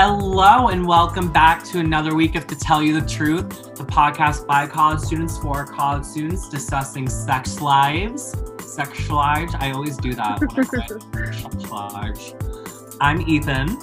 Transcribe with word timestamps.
Hello, 0.00 0.68
and 0.68 0.86
welcome 0.86 1.32
back 1.32 1.64
to 1.64 1.80
another 1.80 2.14
week 2.14 2.36
of 2.36 2.46
To 2.46 2.54
Tell 2.54 2.80
You 2.80 3.00
the 3.00 3.04
Truth, 3.04 3.74
the 3.74 3.82
podcast 3.82 4.46
by 4.46 4.64
college 4.64 5.00
students 5.00 5.36
for 5.38 5.66
college 5.66 6.04
students 6.04 6.48
discussing 6.48 7.08
sex 7.08 7.60
lives. 7.60 8.32
Sex 8.60 9.10
lives. 9.10 9.56
I 9.58 9.72
always 9.72 9.96
do 9.96 10.14
that 10.14 10.38
when 10.38 10.50
I 10.50 11.32
sex 11.32 11.68
lives. 11.68 12.34
I'm 13.00 13.22
Ethan. 13.22 13.76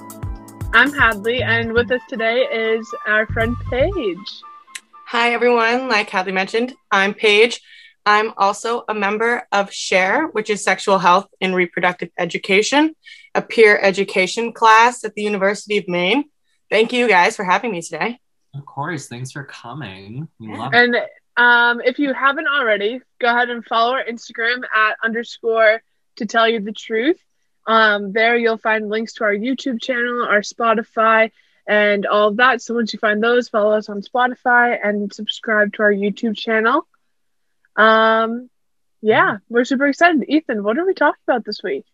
I'm 0.74 0.94
Hadley, 0.94 1.44
and 1.44 1.74
with 1.74 1.92
us 1.92 2.00
today 2.08 2.44
is 2.44 2.90
our 3.06 3.28
friend 3.28 3.54
Paige. 3.70 4.42
Hi, 5.08 5.34
everyone. 5.34 5.90
Like 5.90 6.10
Hadley 6.10 6.32
mentioned, 6.32 6.76
I'm 6.92 7.14
Paige. 7.14 7.60
I'm 8.06 8.34
also 8.38 8.84
a 8.88 8.94
member 8.94 9.48
of 9.52 9.74
SHARE, 9.74 10.28
which 10.28 10.50
is 10.50 10.64
Sexual 10.64 11.00
Health 11.00 11.28
and 11.42 11.56
Reproductive 11.56 12.10
Education, 12.20 12.96
a 13.34 13.42
peer 13.42 13.80
education 13.80 14.54
class 14.54 15.04
at 15.04 15.16
the 15.16 15.24
University 15.24 15.78
of 15.78 15.88
Maine. 15.88 16.26
Thank 16.70 16.94
you 16.94 17.08
guys 17.08 17.36
for 17.36 17.44
having 17.44 17.72
me 17.72 17.82
today. 17.82 18.20
Of 18.54 18.66
course. 18.66 19.08
Thanks 19.08 19.32
for 19.32 19.44
coming. 19.44 20.28
We 20.40 20.56
love 20.56 20.74
And 20.74 20.96
um, 21.36 21.82
if 21.82 22.00
you 22.00 22.14
haven't 22.14 22.48
already, 22.48 23.02
go 23.20 23.28
ahead 23.28 23.50
and 23.50 23.66
follow 23.66 23.94
our 23.94 24.06
Instagram 24.06 24.64
at 24.74 24.98
underscore 25.04 25.82
to 26.18 26.26
tell 26.26 26.48
you 26.48 26.60
the 26.60 26.72
truth. 26.72 27.20
Um, 27.68 28.14
there 28.14 28.38
you'll 28.38 28.58
find 28.58 28.90
links 28.90 29.14
to 29.14 29.24
our 29.24 29.34
YouTube 29.34 29.82
channel, 29.82 30.24
our 30.24 30.42
Spotify, 30.42 31.32
and 31.68 32.06
all 32.06 32.30
of 32.30 32.38
that. 32.38 32.62
So 32.62 32.76
once 32.76 32.94
you 32.94 33.00
find 33.00 33.22
those, 33.22 33.50
follow 33.50 33.72
us 33.72 33.90
on 33.90 34.02
Spotify 34.02 34.78
and 34.82 35.12
subscribe 35.12 35.74
to 35.74 35.84
our 35.84 35.92
YouTube 35.92 36.38
channel. 36.38 36.88
Um, 37.76 38.50
yeah, 39.02 39.38
we're 39.50 39.66
super 39.66 39.88
excited. 39.88 40.26
Ethan, 40.28 40.64
what 40.64 40.78
are 40.78 40.86
we 40.86 40.94
talking 40.94 41.22
about 41.28 41.46
this 41.46 41.62
week? 41.64 41.86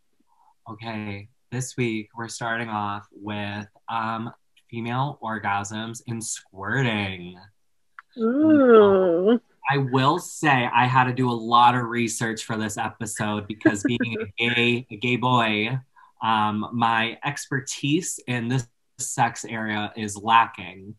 Okay, 0.70 1.30
this 1.52 1.76
week 1.76 2.10
we're 2.16 2.28
starting 2.28 2.70
off 2.70 3.08
with 3.12 3.68
um 3.90 4.32
female 4.70 5.20
orgasms 5.22 6.02
and 6.08 6.24
squirting. 6.24 7.38
Ooh. 8.18 9.40
I 9.70 9.78
will 9.78 10.20
say 10.20 10.70
I 10.74 10.86
had 10.86 11.06
to 11.06 11.14
do 11.14 11.30
a 11.30 11.34
lot 11.34 11.76
of 11.76 11.84
research 11.84 12.44
for 12.44 12.58
this 12.58 12.78
episode 12.78 13.48
because 13.48 13.84
being 13.84 14.18
a 14.20 14.26
gay 14.38 14.88
a 14.90 14.96
gay 14.98 15.16
boy, 15.18 15.80
um, 16.22 16.70
my 16.74 17.18
expertise 17.24 18.20
in 18.28 18.48
this 18.48 18.68
sex 19.00 19.46
area 19.46 19.92
is 19.96 20.16
lacking. 20.16 20.96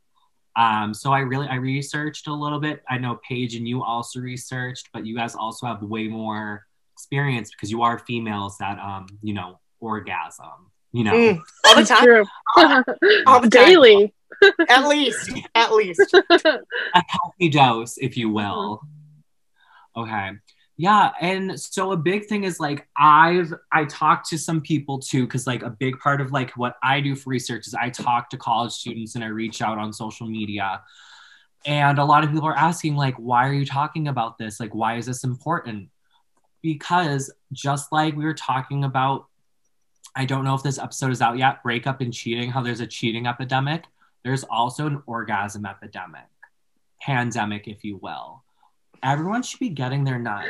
Um, 0.56 0.92
so 0.92 1.12
I 1.12 1.20
really 1.20 1.48
I 1.48 1.55
researched 1.56 2.27
a 2.27 2.34
little 2.34 2.61
bit. 2.61 2.83
I 2.89 2.98
know 2.98 3.19
Paige 3.27 3.55
and 3.55 3.67
you 3.67 3.83
also 3.83 4.20
researched, 4.20 4.91
but 4.92 5.06
you 5.06 5.17
guys 5.17 5.34
also 5.34 5.67
have 5.67 5.83
way 5.83 6.08
more 6.08 6.67
experience 6.92 7.50
because 7.50 7.70
you 7.70 7.83
are 7.83 7.98
females 7.98 8.58
that 8.58 8.78
um, 8.78 9.06
you 9.23 9.34
know, 9.34 9.58
orgasm. 9.80 10.70
You 10.92 11.05
know, 11.05 11.12
Mm, 11.12 11.41
all 11.67 11.77
the 11.77 11.84
time. 11.84 12.05
True. 12.05 12.25
All 13.27 13.41
the 13.41 13.48
time. 13.48 13.67
Daily. 13.67 14.14
At 14.69 14.86
least. 14.86 15.33
At 15.55 15.73
least. 15.73 16.14
a 16.30 17.03
healthy 17.06 17.48
dose, 17.48 17.97
if 17.97 18.19
you 18.19 18.28
will. 18.28 18.83
Okay. 19.97 20.33
Yeah, 20.77 21.11
and 21.20 21.59
so 21.61 21.92
a 21.92 21.97
big 21.97 22.27
thing 22.27 22.45
is 22.45 22.59
like 22.59 22.89
I've 22.97 23.53
I 23.70 23.84
talked 23.84 24.28
to 24.31 24.39
some 24.39 24.61
people 24.61 24.98
too 24.98 25.27
cuz 25.27 25.47
like 25.47 25.62
a 25.62 25.70
big 25.70 25.98
part 25.98 26.20
of 26.20 26.33
like 26.33 26.51
what 26.56 26.77
I 26.83 27.01
do 27.01 27.14
for 27.14 27.31
research 27.31 27.67
is 27.67 27.75
I 27.75 27.91
talk 27.91 28.31
to 28.31 28.39
college 28.39 28.73
students 28.73 29.14
and 29.14 29.23
I 29.23 29.29
reach 29.29 29.61
out 29.62 29.79
on 29.79 29.92
social 29.92 30.27
media. 30.27 30.83
And 31.64 31.98
a 31.98 32.05
lot 32.05 32.25
of 32.25 32.31
people 32.33 32.48
are 32.48 32.56
asking 32.56 32.97
like 32.97 33.17
why 33.17 33.47
are 33.48 33.53
you 33.53 33.67
talking 33.67 34.09
about 34.09 34.39
this? 34.39 34.59
Like 34.61 34.75
why 34.75 34.97
is 34.97 35.06
this 35.06 35.25
important? 35.25 35.91
Because 36.63 37.33
just 37.52 37.92
like 37.92 38.17
we 38.17 38.24
were 38.24 38.35
talking 38.35 38.85
about 38.85 39.27
I 40.17 40.24
don't 40.27 40.45
know 40.45 40.55
if 40.55 40.63
this 40.63 40.79
episode 40.79 41.13
is 41.13 41.23
out 41.23 41.39
yet, 41.39 41.63
breakup 41.63 42.01
and 42.01 42.13
cheating, 42.13 42.51
how 42.51 42.63
there's 42.63 42.80
a 42.80 42.86
cheating 42.86 43.27
epidemic 43.27 43.85
there's 44.24 44.45
also 44.45 44.86
an 44.86 45.02
orgasm 45.07 45.67
epidemic, 45.67 46.29
pandemic, 47.01 47.67
if 47.67 47.85
you 47.85 47.98
will. 48.01 48.42
Everyone 49.02 49.42
should 49.42 49.61
be 49.61 49.70
getting 49.70 50.05
their 50.05 50.18
nut. 50.18 50.45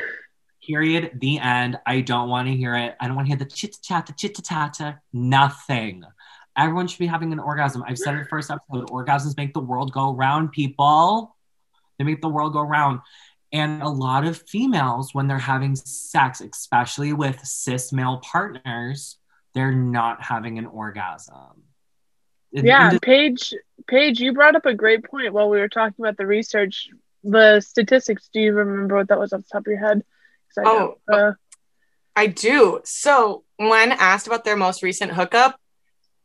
Period. 0.65 1.11
The 1.19 1.39
end. 1.39 1.79
I 1.85 2.01
don't 2.01 2.29
want 2.29 2.47
to 2.47 2.55
hear 2.55 2.75
it. 2.75 2.95
I 2.99 3.07
don't 3.07 3.15
want 3.15 3.27
to 3.27 3.29
hear 3.29 3.37
the 3.37 3.45
chit 3.45 3.77
chat, 3.81 4.05
the 4.05 4.13
chit 4.13 4.37
chat, 4.43 4.99
nothing. 5.11 6.03
Everyone 6.55 6.87
should 6.87 6.99
be 6.99 7.07
having 7.07 7.33
an 7.33 7.39
orgasm. 7.39 7.83
I've 7.85 7.97
said 7.97 8.15
it 8.15 8.27
first 8.29 8.51
episode. 8.51 8.89
Orgasms 8.89 9.35
make 9.35 9.53
the 9.53 9.59
world 9.59 9.91
go 9.91 10.13
round, 10.13 10.51
people. 10.51 11.35
They 11.97 12.05
make 12.05 12.21
the 12.21 12.29
world 12.29 12.53
go 12.53 12.61
round. 12.61 13.01
And 13.51 13.83
a 13.83 13.89
lot 13.89 14.25
of 14.25 14.41
females, 14.47 15.13
when 15.13 15.27
they're 15.27 15.37
having 15.37 15.75
sex, 15.75 16.41
especially 16.41 17.13
with 17.13 17.39
cis 17.45 17.91
male 17.91 18.21
partners, 18.23 19.17
they're 19.53 19.71
not 19.71 20.23
having 20.23 20.57
an 20.57 20.65
orgasm. 20.65 21.63
Yeah, 22.51 22.97
Paige. 23.01 23.53
Paige, 23.87 24.19
you 24.19 24.33
brought 24.33 24.55
up 24.55 24.65
a 24.65 24.73
great 24.73 25.03
point 25.03 25.33
while 25.33 25.49
we 25.49 25.59
were 25.59 25.69
talking 25.69 26.03
about 26.03 26.17
the 26.17 26.25
research, 26.25 26.89
the 27.23 27.61
statistics. 27.61 28.29
Do 28.33 28.39
you 28.39 28.53
remember 28.53 28.95
what 28.95 29.07
that 29.09 29.19
was 29.19 29.33
off 29.33 29.41
the 29.41 29.47
top 29.51 29.61
of 29.61 29.67
your 29.67 29.79
head? 29.79 30.03
I 30.57 30.61
Oh, 30.65 30.95
don't, 31.07 31.19
uh, 31.19 31.31
I 32.15 32.27
do. 32.27 32.81
So, 32.83 33.43
when 33.57 33.91
asked 33.91 34.27
about 34.27 34.43
their 34.45 34.55
most 34.55 34.83
recent 34.83 35.11
hookup, 35.13 35.59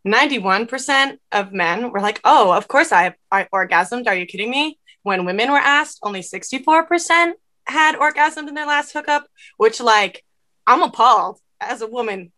91% 0.06 1.18
of 1.32 1.52
men 1.52 1.90
were 1.90 2.00
like, 2.00 2.20
oh, 2.24 2.52
of 2.52 2.68
course 2.68 2.92
I, 2.92 3.14
I 3.30 3.46
orgasmed. 3.52 4.06
Are 4.06 4.14
you 4.14 4.26
kidding 4.26 4.50
me? 4.50 4.78
When 5.02 5.24
women 5.24 5.50
were 5.50 5.58
asked, 5.58 5.98
only 6.02 6.20
64% 6.20 7.32
had 7.66 7.96
orgasmed 7.96 8.48
in 8.48 8.54
their 8.54 8.66
last 8.66 8.92
hookup, 8.92 9.26
which, 9.56 9.80
like, 9.80 10.24
I'm 10.66 10.82
appalled 10.82 11.38
as 11.60 11.80
a 11.82 11.86
woman. 11.86 12.32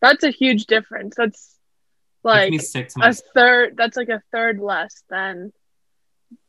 that's 0.00 0.22
a 0.24 0.30
huge 0.30 0.66
difference. 0.66 1.14
That's 1.16 1.54
like 2.22 2.60
sick 2.60 2.90
a 3.00 3.12
third. 3.34 3.76
That's 3.76 3.96
like 3.96 4.08
a 4.08 4.22
third 4.32 4.58
less 4.58 5.02
than 5.08 5.52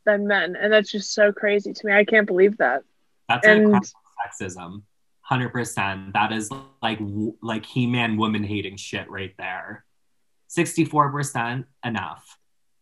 than 0.07 0.25
men, 0.25 0.55
and 0.55 0.73
that's 0.73 0.91
just 0.91 1.13
so 1.13 1.31
crazy 1.31 1.71
to 1.73 1.85
me. 1.85 1.93
I 1.93 2.03
can't 2.05 2.25
believe 2.25 2.57
that. 2.57 2.81
That's 3.29 3.45
an 3.45 3.51
And- 3.51 3.63
incredible 3.65 3.89
sexism. 4.25 4.81
Hundred 5.21 5.49
percent. 5.51 6.13
That 6.13 6.31
is 6.31 6.49
like 6.81 6.99
like 7.43 7.65
he 7.65 7.85
man 7.85 8.15
woman 8.17 8.43
hating 8.45 8.77
shit 8.77 9.09
right 9.11 9.33
there. 9.37 9.83
Sixty 10.47 10.85
four 10.85 11.11
percent 11.11 11.65
enough. 11.83 12.37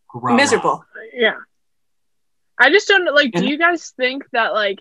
Grow 0.08 0.36
Miserable. 0.36 0.70
up. 0.74 0.86
Yeah. 1.12 1.38
I 2.60 2.70
just 2.70 2.88
don't 2.88 3.06
like 3.16 3.32
do 3.34 3.46
you 3.46 3.58
guys 3.58 3.90
think 3.98 4.30
that 4.32 4.54
like 4.54 4.80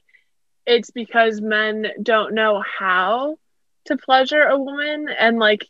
it's 0.67 0.91
because 0.91 1.41
men 1.41 1.87
don't 2.03 2.35
know 2.35 2.63
how 2.79 3.39
to 3.87 3.97
pleasure 3.97 4.43
a 4.43 4.59
woman 4.59 5.09
and 5.09 5.39
like 5.39 5.67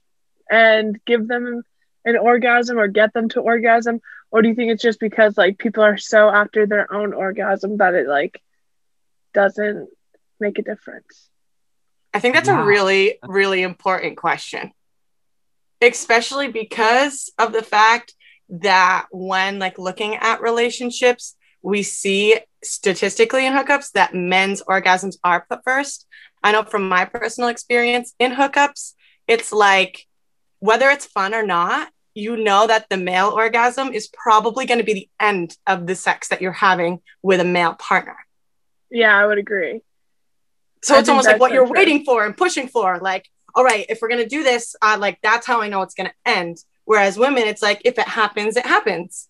and 0.50 0.98
give 1.06 1.28
them 1.28 1.62
an 2.04 2.16
orgasm 2.16 2.76
or 2.78 2.88
get 2.88 3.12
them 3.14 3.28
to 3.30 3.40
orgasm 3.40 4.00
or 4.34 4.42
do 4.42 4.48
you 4.48 4.56
think 4.56 4.72
it's 4.72 4.82
just 4.82 4.98
because 4.98 5.38
like 5.38 5.58
people 5.58 5.84
are 5.84 5.96
so 5.96 6.28
after 6.28 6.66
their 6.66 6.92
own 6.92 7.12
orgasm 7.14 7.76
that 7.76 7.94
it 7.94 8.08
like 8.08 8.42
doesn't 9.32 9.88
make 10.40 10.58
a 10.58 10.62
difference? 10.62 11.30
I 12.12 12.18
think 12.18 12.34
that's 12.34 12.48
Yeah. 12.48 12.60
a 12.60 12.66
really, 12.66 13.20
really 13.22 13.62
important 13.62 14.16
question, 14.16 14.72
especially 15.80 16.48
because 16.48 17.32
of 17.38 17.52
the 17.52 17.62
fact 17.62 18.14
that 18.48 19.06
when 19.12 19.60
like 19.60 19.78
looking 19.78 20.16
at 20.16 20.40
relationships, 20.40 21.36
we 21.62 21.84
see 21.84 22.40
statistically 22.64 23.46
in 23.46 23.52
hookups 23.52 23.92
that 23.92 24.14
men's 24.14 24.64
orgasms 24.64 25.16
are 25.22 25.46
put 25.48 25.62
first. 25.62 26.08
I 26.42 26.50
know 26.50 26.64
from 26.64 26.88
my 26.88 27.04
personal 27.04 27.50
experience 27.50 28.14
in 28.18 28.32
hookups, 28.32 28.94
it's 29.28 29.52
like 29.52 30.08
whether 30.58 30.90
it's 30.90 31.06
fun 31.06 31.34
or 31.34 31.46
not, 31.46 31.88
you 32.14 32.36
know 32.36 32.66
that 32.66 32.88
the 32.88 32.96
male 32.96 33.28
orgasm 33.30 33.92
is 33.92 34.08
probably 34.08 34.66
going 34.66 34.78
to 34.78 34.84
be 34.84 34.94
the 34.94 35.08
end 35.20 35.56
of 35.66 35.86
the 35.86 35.94
sex 35.94 36.28
that 36.28 36.40
you're 36.40 36.52
having 36.52 37.00
with 37.22 37.40
a 37.40 37.44
male 37.44 37.74
partner. 37.74 38.16
Yeah, 38.90 39.16
I 39.16 39.26
would 39.26 39.38
agree. 39.38 39.82
So 40.82 40.94
I 40.94 41.00
it's 41.00 41.08
almost 41.08 41.26
like 41.26 41.40
what 41.40 41.50
so 41.50 41.54
you're 41.54 41.66
true. 41.66 41.76
waiting 41.76 42.04
for 42.04 42.24
and 42.24 42.36
pushing 42.36 42.68
for. 42.68 42.98
Like, 43.00 43.28
all 43.54 43.64
right, 43.64 43.86
if 43.88 43.98
we're 44.00 44.08
gonna 44.08 44.26
do 44.28 44.42
this, 44.42 44.76
uh, 44.82 44.96
like 45.00 45.18
that's 45.22 45.46
how 45.46 45.60
I 45.60 45.68
know 45.68 45.82
it's 45.82 45.94
gonna 45.94 46.12
end. 46.24 46.58
Whereas 46.84 47.18
women, 47.18 47.44
it's 47.44 47.62
like 47.62 47.80
if 47.84 47.98
it 47.98 48.06
happens, 48.06 48.56
it 48.56 48.66
happens. 48.66 49.28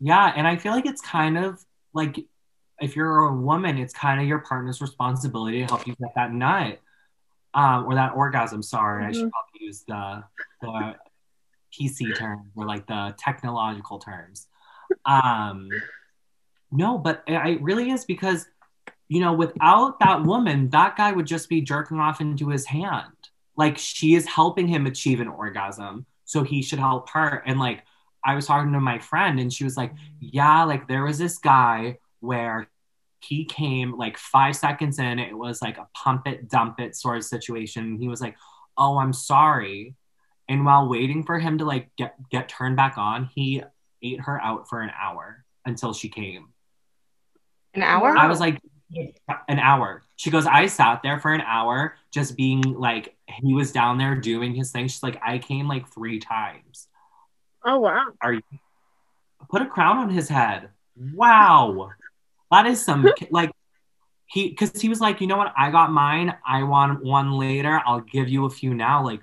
Yeah, 0.00 0.32
and 0.34 0.46
I 0.46 0.56
feel 0.56 0.72
like 0.72 0.86
it's 0.86 1.00
kind 1.00 1.38
of 1.38 1.64
like 1.94 2.18
if 2.80 2.96
you're 2.96 3.18
a 3.28 3.32
woman, 3.34 3.78
it's 3.78 3.94
kind 3.94 4.20
of 4.20 4.26
your 4.26 4.40
partner's 4.40 4.80
responsibility 4.80 5.60
to 5.60 5.66
help 5.66 5.86
you 5.86 5.94
get 5.94 6.10
that 6.16 6.32
nut. 6.32 6.80
Um, 7.54 7.84
or 7.84 7.94
that 7.96 8.14
orgasm, 8.14 8.62
sorry. 8.62 9.04
I 9.04 9.12
should 9.12 9.26
Mhm. 9.26 9.30
probably 9.30 9.66
use 9.66 9.84
the 9.86 10.24
the 10.62 10.96
PC 11.72 12.16
term 12.16 12.50
or 12.54 12.66
like 12.66 12.86
the 12.86 13.14
technological 13.18 13.98
terms. 13.98 14.46
Um 15.04 15.68
no, 16.70 16.98
but 16.98 17.22
it 17.26 17.60
really 17.62 17.90
is 17.90 18.04
because 18.04 18.46
you 19.08 19.20
know, 19.20 19.34
without 19.34 20.00
that 20.00 20.22
woman, 20.22 20.70
that 20.70 20.96
guy 20.96 21.12
would 21.12 21.26
just 21.26 21.50
be 21.50 21.60
jerking 21.60 21.98
off 21.98 22.22
into 22.22 22.48
his 22.48 22.64
hand. 22.64 23.12
Like 23.56 23.76
she 23.76 24.14
is 24.14 24.26
helping 24.26 24.66
him 24.66 24.86
achieve 24.86 25.20
an 25.20 25.28
orgasm, 25.28 26.06
so 26.24 26.42
he 26.42 26.62
should 26.62 26.78
help 26.78 27.10
her. 27.10 27.42
And 27.44 27.60
like 27.60 27.82
I 28.24 28.34
was 28.34 28.46
talking 28.46 28.72
to 28.72 28.80
my 28.80 28.98
friend, 28.98 29.38
and 29.38 29.52
she 29.52 29.64
was 29.64 29.76
like, 29.76 29.92
"Yeah, 30.20 30.64
like 30.64 30.88
there 30.88 31.04
was 31.04 31.18
this 31.18 31.36
guy 31.38 31.98
where 32.20 32.68
he 33.20 33.44
came 33.44 33.96
like 33.98 34.16
five 34.16 34.56
seconds 34.56 34.98
in, 34.98 35.18
it 35.18 35.36
was 35.36 35.60
like 35.60 35.78
a 35.78 35.88
pump 35.94 36.26
it, 36.26 36.48
dump 36.48 36.80
it 36.80 36.96
sort 36.96 37.18
of 37.18 37.24
situation. 37.24 37.98
He 37.98 38.08
was 38.08 38.20
like, 38.22 38.36
"Oh, 38.78 38.98
I'm 38.98 39.12
sorry," 39.12 39.94
And 40.48 40.64
while 40.64 40.88
waiting 40.88 41.24
for 41.24 41.38
him 41.38 41.58
to 41.58 41.64
like 41.64 41.94
get 41.96 42.16
get 42.30 42.48
turned 42.48 42.76
back 42.76 42.98
on, 42.98 43.30
he 43.34 43.62
ate 44.02 44.20
her 44.20 44.40
out 44.40 44.68
for 44.68 44.80
an 44.80 44.90
hour 44.98 45.44
until 45.64 45.94
she 45.94 46.08
came. 46.08 46.48
An 47.74 47.82
hour? 47.82 48.16
I 48.16 48.26
was 48.26 48.40
like, 48.40 48.60
an 49.48 49.58
hour. 49.58 50.02
She 50.16 50.30
goes, 50.30 50.46
I 50.46 50.66
sat 50.66 51.02
there 51.02 51.18
for 51.18 51.32
an 51.32 51.40
hour 51.40 51.96
just 52.12 52.36
being 52.36 52.60
like, 52.60 53.16
he 53.26 53.54
was 53.54 53.72
down 53.72 53.98
there 53.98 54.14
doing 54.14 54.54
his 54.54 54.70
thing. 54.70 54.88
She's 54.88 55.02
like, 55.02 55.18
I 55.24 55.38
came 55.38 55.68
like 55.68 55.88
three 55.88 56.18
times. 56.18 56.88
Oh 57.64 57.80
wow. 57.80 58.06
Are 58.20 58.34
you 58.34 58.42
put 59.50 59.62
a 59.62 59.66
crown 59.66 59.98
on 59.98 60.10
his 60.10 60.28
head? 60.28 60.68
Wow. 60.96 61.90
That 62.50 62.66
is 62.66 62.84
some 62.84 63.08
like 63.30 63.50
he 64.26 64.48
because 64.48 64.80
he 64.80 64.88
was 64.88 65.00
like, 65.00 65.20
you 65.20 65.26
know 65.26 65.36
what, 65.36 65.52
I 65.56 65.70
got 65.70 65.90
mine. 65.90 66.34
I 66.46 66.62
want 66.64 67.04
one 67.04 67.32
later. 67.32 67.80
I'll 67.86 68.00
give 68.00 68.28
you 68.28 68.46
a 68.46 68.50
few 68.50 68.74
now. 68.74 69.04
Like, 69.04 69.20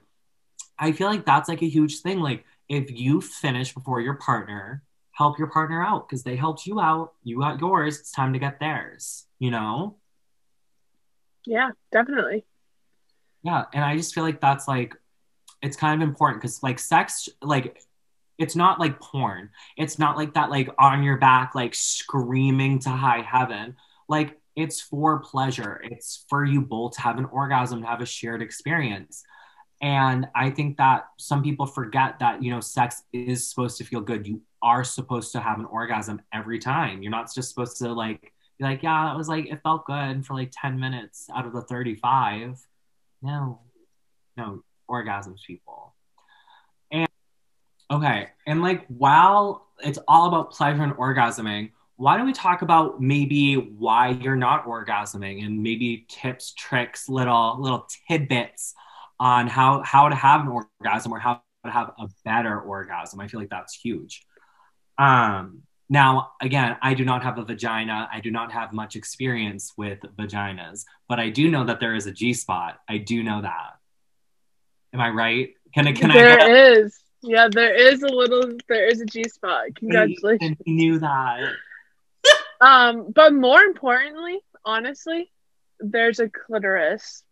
I 0.79 0.93
feel 0.93 1.07
like 1.07 1.25
that's 1.25 1.49
like 1.49 1.61
a 1.61 1.69
huge 1.69 1.99
thing. 1.99 2.19
Like, 2.19 2.45
if 2.67 2.91
you 2.91 3.21
finish 3.21 3.73
before 3.73 3.99
your 4.01 4.15
partner, 4.15 4.83
help 5.11 5.37
your 5.37 5.49
partner 5.49 5.83
out 5.83 6.07
because 6.07 6.23
they 6.23 6.35
helped 6.35 6.65
you 6.65 6.79
out. 6.79 7.13
You 7.23 7.39
got 7.39 7.59
yours. 7.59 7.99
It's 7.99 8.11
time 8.11 8.33
to 8.33 8.39
get 8.39 8.59
theirs. 8.59 9.25
You 9.39 9.51
know? 9.51 9.97
Yeah, 11.45 11.71
definitely. 11.91 12.45
Yeah, 13.43 13.65
and 13.73 13.83
I 13.83 13.97
just 13.97 14.13
feel 14.13 14.23
like 14.23 14.41
that's 14.41 14.67
like 14.67 14.95
it's 15.61 15.77
kind 15.77 16.01
of 16.01 16.07
important 16.07 16.41
because 16.41 16.63
like 16.63 16.79
sex, 16.79 17.27
like 17.41 17.81
it's 18.37 18.55
not 18.55 18.79
like 18.79 18.99
porn. 18.99 19.49
It's 19.77 19.99
not 19.99 20.15
like 20.15 20.33
that, 20.35 20.49
like 20.49 20.69
on 20.79 21.03
your 21.03 21.17
back, 21.17 21.55
like 21.55 21.75
screaming 21.75 22.79
to 22.79 22.89
high 22.89 23.21
heaven. 23.21 23.75
Like 24.07 24.39
it's 24.55 24.81
for 24.81 25.19
pleasure. 25.19 25.81
It's 25.83 26.25
for 26.29 26.45
you 26.45 26.61
both 26.61 26.93
to 26.93 27.01
have 27.01 27.17
an 27.17 27.25
orgasm, 27.25 27.81
to 27.81 27.87
have 27.87 28.01
a 28.01 28.05
shared 28.05 28.41
experience. 28.41 29.23
And 29.81 30.27
I 30.35 30.49
think 30.49 30.77
that 30.77 31.07
some 31.17 31.41
people 31.41 31.65
forget 31.65 32.19
that, 32.19 32.43
you 32.43 32.51
know, 32.51 32.59
sex 32.59 33.03
is 33.13 33.49
supposed 33.49 33.77
to 33.77 33.85
feel 33.85 34.01
good. 34.01 34.27
You 34.27 34.41
are 34.61 34.83
supposed 34.83 35.31
to 35.33 35.39
have 35.39 35.59
an 35.59 35.65
orgasm 35.65 36.21
every 36.33 36.59
time. 36.59 37.01
You're 37.01 37.11
not 37.11 37.33
just 37.33 37.49
supposed 37.49 37.77
to 37.77 37.93
like 37.93 38.33
be 38.57 38.65
like, 38.65 38.83
yeah, 38.83 39.05
that 39.05 39.17
was 39.17 39.29
like, 39.29 39.45
it 39.45 39.61
felt 39.63 39.85
good 39.85 40.25
for 40.25 40.33
like 40.33 40.51
10 40.51 40.79
minutes 40.79 41.29
out 41.33 41.45
of 41.45 41.53
the 41.53 41.61
35. 41.61 42.59
No, 43.21 43.61
no, 44.35 44.63
orgasms, 44.89 45.43
people. 45.47 45.93
And 46.91 47.07
okay. 47.89 48.27
And 48.45 48.61
like, 48.61 48.85
while 48.87 49.67
it's 49.81 49.99
all 50.09 50.27
about 50.27 50.51
pleasure 50.51 50.83
and 50.83 50.93
orgasming, 50.93 51.71
why 51.95 52.17
don't 52.17 52.25
we 52.25 52.33
talk 52.33 52.61
about 52.61 53.01
maybe 53.01 53.55
why 53.55 54.09
you're 54.09 54.35
not 54.35 54.65
orgasming 54.65 55.45
and 55.45 55.61
maybe 55.63 56.05
tips, 56.09 56.53
tricks, 56.53 57.07
little 57.07 57.57
little 57.61 57.87
tidbits 58.07 58.73
on 59.19 59.47
how 59.47 59.81
how 59.83 60.09
to 60.09 60.15
have 60.15 60.41
an 60.41 60.47
orgasm 60.47 61.11
or 61.11 61.19
how 61.19 61.41
to 61.65 61.71
have 61.71 61.91
a 61.99 62.07
better 62.23 62.59
orgasm. 62.59 63.19
I 63.19 63.27
feel 63.27 63.39
like 63.39 63.49
that's 63.49 63.73
huge. 63.73 64.25
Um, 64.97 65.63
now, 65.89 66.33
again, 66.39 66.77
I 66.81 66.93
do 66.93 67.03
not 67.03 67.23
have 67.23 67.39
a 67.39 67.43
vagina. 67.43 68.07
I 68.13 68.19
do 68.19 68.29
not 68.29 68.51
have 68.51 68.73
much 68.73 68.95
experience 68.95 69.73
with 69.75 69.99
vaginas, 70.17 70.85
but 71.07 71.19
I 71.19 71.29
do 71.29 71.49
know 71.49 71.65
that 71.65 71.79
there 71.79 71.95
is 71.95 72.05
a 72.05 72.11
G 72.11 72.33
spot. 72.33 72.79
I 72.87 72.99
do 72.99 73.23
know 73.23 73.41
that. 73.41 73.71
Am 74.93 75.01
I 75.01 75.09
right? 75.09 75.49
Can 75.73 75.87
I? 75.87 75.93
Can 75.93 76.09
there 76.09 76.39
I? 76.39 76.45
There 76.45 76.83
is. 76.83 76.99
Yeah, 77.21 77.47
there 77.51 77.73
is 77.73 78.03
a 78.03 78.07
little. 78.07 78.51
There 78.67 78.87
is 78.87 79.01
a 79.01 79.05
G 79.05 79.23
spot. 79.23 79.67
Congratulations. 79.75 80.57
I 80.65 80.69
knew 80.69 80.99
that. 80.99 81.53
um, 82.61 83.11
but 83.13 83.33
more 83.33 83.61
importantly, 83.61 84.39
honestly, 84.63 85.31
there's 85.79 86.19
a 86.19 86.29
clitoris 86.29 87.23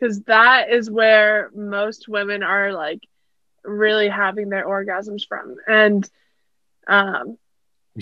because 0.00 0.20
that 0.22 0.70
is 0.70 0.90
where 0.90 1.50
most 1.54 2.08
women 2.08 2.42
are 2.42 2.72
like 2.72 3.00
really 3.64 4.08
having 4.08 4.48
their 4.48 4.66
orgasms 4.66 5.26
from. 5.26 5.56
And 5.66 6.08
um 6.86 7.36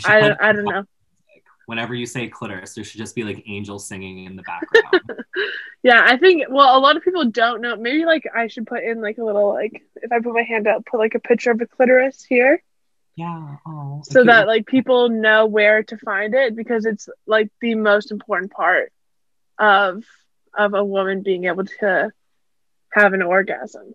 I, 0.04 0.36
I 0.40 0.52
don't 0.52 0.64
know. 0.64 0.84
Whenever 1.66 1.94
you 1.94 2.06
say 2.06 2.28
clitoris 2.28 2.74
there 2.74 2.84
should 2.84 2.98
just 2.98 3.14
be 3.14 3.24
like 3.24 3.42
angels 3.46 3.86
singing 3.86 4.24
in 4.24 4.36
the 4.36 4.42
background. 4.42 5.02
Yeah 5.84 6.02
i 6.04 6.16
think 6.16 6.42
well 6.50 6.76
a 6.76 6.80
lot 6.80 6.96
of 6.96 7.04
people 7.04 7.24
don't 7.26 7.60
know. 7.60 7.76
Maybe 7.76 8.04
like 8.04 8.24
i 8.34 8.48
should 8.48 8.66
put 8.66 8.82
in 8.82 9.00
like 9.00 9.18
a 9.18 9.24
little 9.24 9.52
like 9.52 9.82
if 9.96 10.10
i 10.10 10.18
put 10.18 10.34
my 10.34 10.42
hand 10.42 10.66
up 10.66 10.84
put 10.86 10.98
like 10.98 11.14
a 11.14 11.20
picture 11.20 11.52
of 11.52 11.60
a 11.60 11.66
clitoris 11.66 12.24
here. 12.24 12.62
Yeah 13.14 13.56
oh, 13.66 14.02
so 14.04 14.24
that 14.24 14.46
like 14.46 14.66
people 14.66 15.08
know 15.08 15.46
where 15.46 15.82
to 15.84 15.96
find 15.98 16.34
it 16.34 16.56
because 16.56 16.84
it's 16.84 17.08
like 17.26 17.50
the 17.60 17.74
most 17.76 18.10
important 18.10 18.50
part 18.50 18.92
of 19.58 20.04
of 20.58 20.74
a 20.74 20.84
woman 20.84 21.22
being 21.22 21.44
able 21.44 21.64
to 21.64 22.10
have 22.92 23.12
an 23.12 23.22
orgasm. 23.22 23.94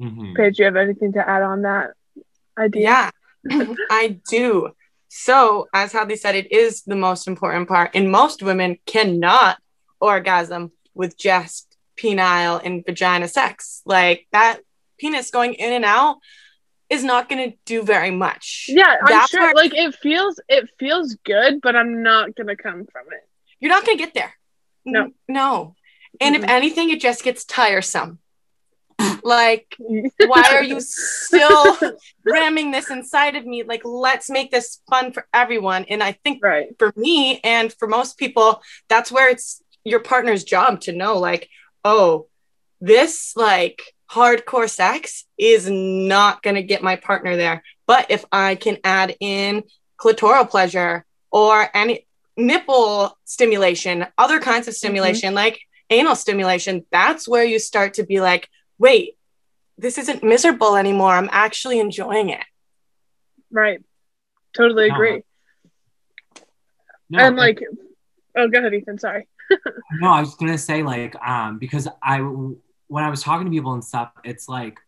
Mm-hmm. 0.00 0.34
Paige, 0.34 0.56
do 0.56 0.62
you 0.62 0.66
have 0.66 0.76
anything 0.76 1.12
to 1.12 1.26
add 1.26 1.42
on 1.42 1.62
that 1.62 1.90
idea? 2.58 2.82
Yeah, 2.82 3.10
I 3.90 4.20
do. 4.28 4.70
So, 5.08 5.68
as 5.72 5.92
Hadley 5.92 6.16
said, 6.16 6.34
it 6.34 6.50
is 6.50 6.82
the 6.82 6.96
most 6.96 7.28
important 7.28 7.68
part, 7.68 7.92
and 7.94 8.10
most 8.10 8.42
women 8.42 8.78
cannot 8.86 9.58
orgasm 10.00 10.72
with 10.94 11.16
just 11.16 11.76
penile 11.96 12.60
and 12.62 12.84
vagina 12.84 13.28
sex. 13.28 13.82
Like 13.86 14.26
that 14.32 14.58
penis 14.98 15.30
going 15.30 15.54
in 15.54 15.72
and 15.72 15.84
out 15.84 16.18
is 16.90 17.04
not 17.04 17.28
going 17.28 17.50
to 17.52 17.56
do 17.64 17.82
very 17.82 18.10
much. 18.10 18.66
Yeah, 18.68 18.96
I'm 19.00 19.06
That's 19.06 19.30
sure. 19.30 19.40
Where- 19.40 19.54
like 19.54 19.74
it 19.74 19.94
feels, 19.94 20.40
it 20.48 20.68
feels 20.78 21.16
good, 21.24 21.60
but 21.62 21.76
I'm 21.76 22.02
not 22.02 22.34
going 22.34 22.48
to 22.48 22.56
come 22.56 22.84
from 22.90 23.06
it. 23.12 23.28
You're 23.60 23.70
not 23.70 23.86
going 23.86 23.98
to 23.98 24.04
get 24.04 24.14
there. 24.14 24.34
No. 24.84 25.10
No. 25.28 25.74
And 26.20 26.34
mm-hmm. 26.34 26.44
if 26.44 26.50
anything, 26.50 26.90
it 26.90 27.00
just 27.00 27.24
gets 27.24 27.44
tiresome. 27.44 28.18
like, 29.24 29.76
why 29.78 30.48
are 30.52 30.62
you 30.62 30.80
still 30.80 31.76
ramming 32.24 32.70
this 32.70 32.90
inside 32.90 33.36
of 33.36 33.44
me? 33.44 33.62
Like, 33.62 33.82
let's 33.84 34.30
make 34.30 34.50
this 34.50 34.80
fun 34.88 35.12
for 35.12 35.26
everyone. 35.32 35.86
And 35.88 36.02
I 36.02 36.12
think 36.12 36.44
right. 36.44 36.68
for 36.78 36.92
me 36.96 37.40
and 37.42 37.72
for 37.72 37.88
most 37.88 38.18
people, 38.18 38.62
that's 38.88 39.10
where 39.10 39.28
it's 39.28 39.62
your 39.84 40.00
partner's 40.00 40.44
job 40.44 40.80
to 40.82 40.92
know, 40.92 41.18
like, 41.18 41.48
oh, 41.84 42.28
this 42.80 43.34
like 43.36 43.82
hardcore 44.10 44.70
sex 44.70 45.24
is 45.38 45.68
not 45.68 46.42
going 46.42 46.56
to 46.56 46.62
get 46.62 46.82
my 46.82 46.96
partner 46.96 47.36
there. 47.36 47.62
But 47.86 48.10
if 48.10 48.24
I 48.30 48.54
can 48.54 48.78
add 48.84 49.16
in 49.20 49.64
clitoral 49.98 50.48
pleasure 50.48 51.04
or 51.30 51.68
any 51.74 52.06
nipple 52.36 53.16
stimulation, 53.24 54.06
other 54.16 54.40
kinds 54.40 54.68
of 54.68 54.74
stimulation, 54.74 55.28
mm-hmm. 55.28 55.36
like 55.36 55.60
anal 55.90 56.16
stimulation, 56.16 56.84
that's 56.90 57.28
where 57.28 57.44
you 57.44 57.58
start 57.58 57.94
to 57.94 58.04
be 58.04 58.20
like, 58.20 58.48
wait, 58.78 59.16
this 59.78 59.98
isn't 59.98 60.22
miserable 60.22 60.76
anymore. 60.76 61.12
I'm 61.12 61.28
actually 61.32 61.80
enjoying 61.80 62.30
it. 62.30 62.44
Right. 63.50 63.80
Totally 64.54 64.88
agree. 64.88 65.22
No, 67.10 67.18
and 67.18 67.36
like, 67.36 67.60
oh, 68.36 68.48
go 68.48 68.58
ahead, 68.58 68.74
Ethan. 68.74 68.98
Sorry. 68.98 69.28
no, 70.00 70.08
I 70.08 70.20
was 70.20 70.34
gonna 70.36 70.58
say 70.58 70.82
like, 70.82 71.14
um, 71.16 71.58
because 71.58 71.88
I 72.02 72.18
when 72.20 73.04
I 73.04 73.10
was 73.10 73.22
talking 73.22 73.46
to 73.46 73.50
people 73.50 73.74
and 73.74 73.84
stuff, 73.84 74.12
it's 74.24 74.48
like, 74.48 74.78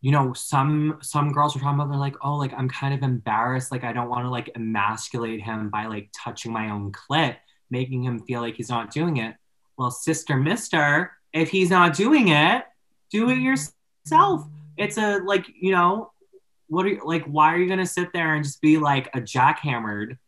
you 0.00 0.10
know, 0.10 0.32
some 0.32 0.98
some 1.02 1.32
girls 1.32 1.56
are 1.56 1.60
talking 1.60 1.78
about 1.78 1.90
they're 1.90 1.98
like, 1.98 2.16
oh, 2.22 2.36
like 2.36 2.52
I'm 2.52 2.68
kind 2.68 2.94
of 2.94 3.02
embarrassed, 3.02 3.72
like 3.72 3.84
I 3.84 3.92
don't 3.92 4.08
want 4.08 4.24
to 4.24 4.30
like 4.30 4.50
emasculate 4.54 5.40
him 5.40 5.70
by 5.70 5.86
like 5.86 6.10
touching 6.16 6.52
my 6.52 6.70
own 6.70 6.92
clit, 6.92 7.36
making 7.70 8.04
him 8.04 8.20
feel 8.20 8.40
like 8.40 8.56
he's 8.56 8.68
not 8.68 8.90
doing 8.90 9.16
it. 9.18 9.34
Well, 9.76 9.90
sister, 9.90 10.36
mister, 10.36 11.12
if 11.32 11.50
he's 11.50 11.70
not 11.70 11.94
doing 11.94 12.28
it, 12.28 12.64
do 13.10 13.30
it 13.30 13.38
yourself. 13.38 14.46
It's 14.76 14.98
a 14.98 15.18
like, 15.18 15.46
you 15.60 15.72
know, 15.72 16.12
what 16.68 16.86
are 16.86 16.90
you 16.90 17.02
like? 17.04 17.24
Why 17.24 17.52
are 17.52 17.58
you 17.58 17.68
gonna 17.68 17.86
sit 17.86 18.12
there 18.12 18.34
and 18.34 18.44
just 18.44 18.60
be 18.60 18.78
like 18.78 19.08
a 19.14 19.20
jackhammered, 19.20 20.18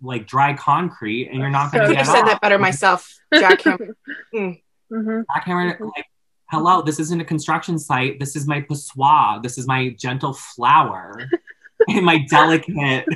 like 0.00 0.26
dry 0.26 0.54
concrete, 0.54 1.28
and 1.28 1.38
you're 1.38 1.50
not 1.50 1.72
gonna? 1.72 1.86
So 1.86 1.92
get 1.92 2.06
said 2.06 2.22
that 2.22 2.40
better 2.40 2.58
myself. 2.58 3.14
Jackhammer. 3.34 3.94
mm. 4.34 4.62
mm-hmm. 4.92 5.20
Jackhammer. 5.20 5.78
Like, 5.80 6.06
hello, 6.50 6.82
this 6.82 6.98
isn't 6.98 7.20
a 7.20 7.24
construction 7.24 7.78
site. 7.78 8.18
This 8.18 8.34
is 8.36 8.46
my 8.46 8.62
pissoir. 8.62 9.42
This 9.42 9.58
is 9.58 9.66
my 9.66 9.90
gentle 9.90 10.32
flower 10.32 11.28
and 11.88 12.04
my 12.04 12.18
delicate 12.30 13.06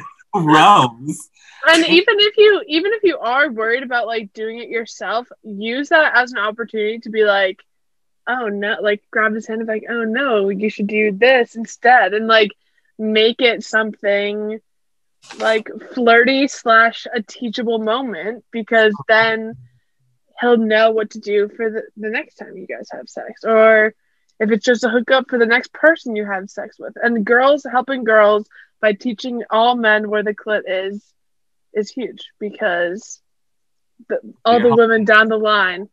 And 1.67 1.85
even 1.87 2.17
if 2.19 2.37
you 2.37 2.63
even 2.67 2.93
if 2.93 3.03
you 3.05 3.19
are 3.19 3.51
worried 3.51 3.83
about 3.83 4.07
like 4.07 4.33
doing 4.33 4.59
it 4.59 4.69
yourself, 4.69 5.29
use 5.43 5.91
that 5.91 6.17
as 6.17 6.33
an 6.33 6.39
opportunity 6.39 6.99
to 7.01 7.11
be 7.11 7.25
like, 7.25 7.61
oh 8.27 8.49
no, 8.49 8.77
like 8.81 9.03
grab 9.11 9.35
his 9.35 9.47
hand 9.47 9.61
and 9.61 9.69
be 9.69 9.75
like, 9.75 9.87
oh 9.89 10.05
no, 10.05 10.49
you 10.49 10.71
should 10.71 10.89
do 10.89 11.13
this 11.13 11.55
instead, 11.55 12.15
and 12.15 12.27
like 12.27 12.51
make 12.99 13.41
it 13.41 13.63
something 13.65 14.61
like 15.39 15.69
flirty 15.95 16.49
slash 16.49 17.07
a 17.15 17.23
teachable 17.23 17.79
moment 17.79 18.45
because 18.51 18.95
then 19.09 19.55
he'll 20.41 20.57
know 20.57 20.91
what 20.91 21.11
to 21.11 21.21
do 21.21 21.49
for 21.49 21.71
the, 21.71 21.83
the 21.97 22.11
next 22.11 22.35
time 22.37 22.57
you 22.57 22.67
guys 22.67 22.89
have 22.91 23.09
sex 23.09 23.45
or 23.45 23.95
if 24.41 24.51
it's 24.51 24.65
just 24.65 24.83
a 24.83 24.89
hookup 24.89 25.31
for 25.31 25.39
the 25.39 25.47
next 25.47 25.73
person 25.73 26.17
you 26.17 26.27
have 26.27 26.51
sex 26.51 26.77
with. 26.79 26.95
And 27.01 27.25
girls 27.25 27.65
helping 27.71 28.03
girls 28.03 28.49
by 28.83 28.93
teaching 28.93 29.43
all 29.49 29.75
men 29.75 30.11
where 30.11 30.23
the 30.23 30.35
clit 30.35 30.63
is 30.67 31.03
is 31.73 31.91
huge 31.91 32.29
because 32.39 33.23
the, 34.11 34.21
all 34.45 34.61
yeah. 34.61 34.69
the 34.69 34.77
women 34.77 35.07
down 35.07 35.29
the 35.29 35.39
line 35.39 35.89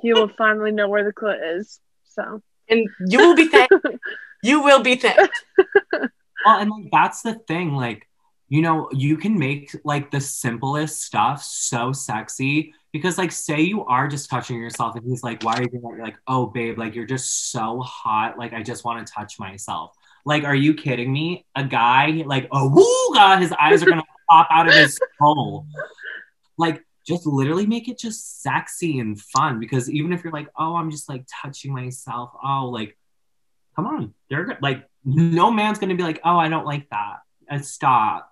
he 0.00 0.12
will 0.12 0.28
finally 0.36 0.72
know 0.72 0.88
where 0.88 1.04
the 1.04 1.12
clit 1.12 1.58
is 1.58 1.78
so 2.02 2.42
and 2.68 2.88
you 3.06 3.18
will 3.18 3.36
be 3.36 3.48
thanked. 3.48 3.74
you 4.42 4.62
will 4.62 4.82
be 4.82 4.96
thanked. 4.96 5.44
Well, 6.44 6.58
and 6.58 6.70
like 6.72 6.90
that's 6.90 7.22
the 7.22 7.34
thing, 7.34 7.72
like 7.76 8.08
you 8.48 8.62
know, 8.62 8.88
you 8.90 9.16
can 9.16 9.38
make 9.38 9.76
like 9.84 10.10
the 10.10 10.20
simplest 10.20 11.02
stuff 11.02 11.40
so 11.40 11.92
sexy 11.92 12.74
because 12.92 13.16
like 13.16 13.30
say 13.30 13.60
you 13.60 13.84
are 13.84 14.08
just 14.08 14.28
touching 14.28 14.58
yourself 14.58 14.96
and 14.96 15.06
he's 15.06 15.22
like, 15.22 15.44
why 15.44 15.54
are 15.54 15.62
you 15.62 15.68
doing 15.68 15.82
that? 15.82 15.96
You're 15.96 16.04
like, 16.04 16.18
oh 16.26 16.46
babe, 16.46 16.78
like 16.78 16.96
you're 16.96 17.06
just 17.06 17.52
so 17.52 17.78
hot. 17.78 18.36
Like 18.38 18.52
I 18.54 18.62
just 18.64 18.84
want 18.84 19.06
to 19.06 19.12
touch 19.12 19.38
myself. 19.38 19.96
Like, 20.24 20.44
are 20.44 20.54
you 20.54 20.74
kidding 20.74 21.12
me? 21.12 21.46
A 21.54 21.64
guy 21.64 22.22
like, 22.26 22.48
oh 22.50 22.68
woo 22.68 23.14
god, 23.14 23.40
his 23.40 23.52
eyes 23.52 23.82
are 23.82 23.86
gonna 23.86 24.04
pop 24.30 24.48
out 24.50 24.68
of 24.68 24.74
his 24.74 24.98
skull. 25.16 25.66
Like 26.56 26.84
just 27.06 27.26
literally 27.26 27.66
make 27.66 27.88
it 27.88 27.98
just 27.98 28.42
sexy 28.42 28.98
and 28.98 29.20
fun 29.20 29.58
because 29.58 29.90
even 29.90 30.12
if 30.12 30.22
you're 30.22 30.32
like, 30.32 30.48
oh, 30.56 30.76
I'm 30.76 30.90
just 30.90 31.08
like 31.08 31.24
touching 31.42 31.72
myself, 31.72 32.30
oh, 32.42 32.68
like, 32.68 32.96
come 33.74 33.86
on, 33.86 34.14
they're 34.30 34.58
like, 34.60 34.88
no 35.04 35.50
man's 35.50 35.78
gonna 35.78 35.96
be 35.96 36.04
like, 36.04 36.20
oh, 36.24 36.36
I 36.36 36.48
don't 36.48 36.66
like 36.66 36.88
that. 36.90 37.18
And 37.48 37.64
stop. 37.64 38.30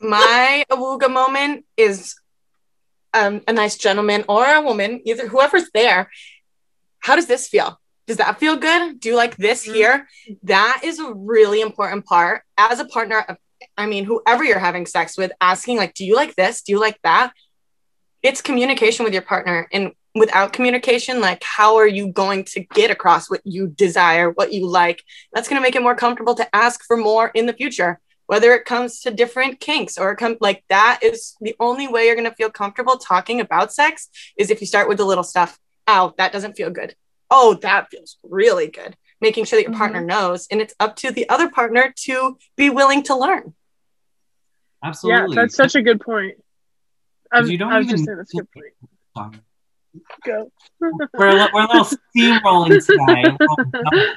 My 0.00 0.64
awooga 0.70 1.10
moment 1.10 1.64
is 1.76 2.16
um, 3.14 3.42
a 3.46 3.52
nice 3.52 3.76
gentleman 3.76 4.24
or 4.28 4.44
a 4.44 4.60
woman, 4.60 5.00
either 5.04 5.28
whoever's 5.28 5.70
there. 5.72 6.10
How 6.98 7.16
does 7.16 7.26
this 7.26 7.48
feel? 7.48 7.80
Does 8.06 8.16
that 8.16 8.38
feel 8.38 8.56
good? 8.56 9.00
Do 9.00 9.08
you 9.10 9.16
like 9.16 9.36
this 9.36 9.66
Mhm. 9.66 9.74
here? 9.74 10.08
That 10.42 10.80
is 10.82 10.98
a 10.98 11.12
really 11.12 11.60
important 11.60 12.04
part 12.04 12.42
as 12.58 12.80
a 12.80 12.84
partner 12.84 13.20
of, 13.28 13.36
I 13.76 13.86
mean, 13.86 14.04
whoever 14.04 14.42
you're 14.44 14.58
having 14.58 14.86
sex 14.86 15.16
with, 15.16 15.32
asking, 15.40 15.76
like, 15.76 15.94
do 15.94 16.04
you 16.04 16.16
like 16.16 16.34
this? 16.34 16.62
Do 16.62 16.72
you 16.72 16.80
like 16.80 16.98
that? 17.04 17.32
It's 18.22 18.40
communication 18.40 19.04
with 19.04 19.12
your 19.12 19.22
partner. 19.22 19.68
And 19.72 19.92
without 20.14 20.52
communication, 20.52 21.20
like, 21.20 21.42
how 21.44 21.76
are 21.76 21.86
you 21.86 22.08
going 22.08 22.44
to 22.44 22.60
get 22.60 22.90
across 22.90 23.30
what 23.30 23.40
you 23.44 23.68
desire, 23.68 24.30
what 24.30 24.52
you 24.52 24.66
like? 24.66 25.02
That's 25.32 25.48
going 25.48 25.60
to 25.60 25.62
make 25.62 25.76
it 25.76 25.82
more 25.82 25.94
comfortable 25.94 26.34
to 26.34 26.54
ask 26.54 26.84
for 26.84 26.96
more 26.96 27.30
in 27.34 27.46
the 27.46 27.52
future 27.52 28.00
whether 28.26 28.54
it 28.54 28.64
comes 28.64 29.00
to 29.00 29.10
different 29.10 29.60
kinks 29.60 29.98
or 29.98 30.12
it 30.12 30.16
come 30.16 30.36
like 30.40 30.64
that 30.68 31.00
is 31.02 31.34
the 31.40 31.54
only 31.60 31.88
way 31.88 32.06
you're 32.06 32.14
going 32.14 32.28
to 32.28 32.34
feel 32.34 32.50
comfortable 32.50 32.96
talking 32.96 33.40
about 33.40 33.72
sex 33.72 34.08
is 34.38 34.50
if 34.50 34.60
you 34.60 34.66
start 34.66 34.88
with 34.88 34.96
the 34.96 35.04
little 35.04 35.24
stuff 35.24 35.58
oh 35.86 36.14
that 36.16 36.32
doesn't 36.32 36.54
feel 36.54 36.70
good 36.70 36.94
oh 37.32 37.54
that 37.62 37.88
feels 37.90 38.16
really 38.22 38.68
good 38.68 38.96
making 39.20 39.44
sure 39.44 39.58
that 39.58 39.68
your 39.68 39.76
partner 39.76 40.00
knows 40.00 40.46
and 40.50 40.60
it's 40.60 40.74
up 40.78 40.94
to 40.94 41.10
the 41.10 41.28
other 41.28 41.48
partner 41.50 41.92
to 41.96 42.36
be 42.56 42.70
willing 42.70 43.02
to 43.02 43.16
learn 43.16 43.54
yeah, 44.82 44.88
Absolutely. 44.88 45.36
that's 45.36 45.54
such 45.54 45.76
a 45.76 45.82
good 45.82 46.00
point. 46.00 46.34
Um, 47.32 47.48
You 47.48 47.56
don't 47.56 47.72
I 47.72 47.78
was 47.78 47.86
even 47.86 47.96
just 47.98 48.04
saying 48.04 48.18
that's 48.18 48.34
a 48.34 48.36
good 48.38 48.48
point. 49.14 49.42
Go. 50.24 50.50
we're, 50.80 50.90
a 50.90 51.48
we're 51.52 51.62
a 51.62 51.68
little 51.68 51.86
steamrolling 52.16 52.84
today. 52.84 53.36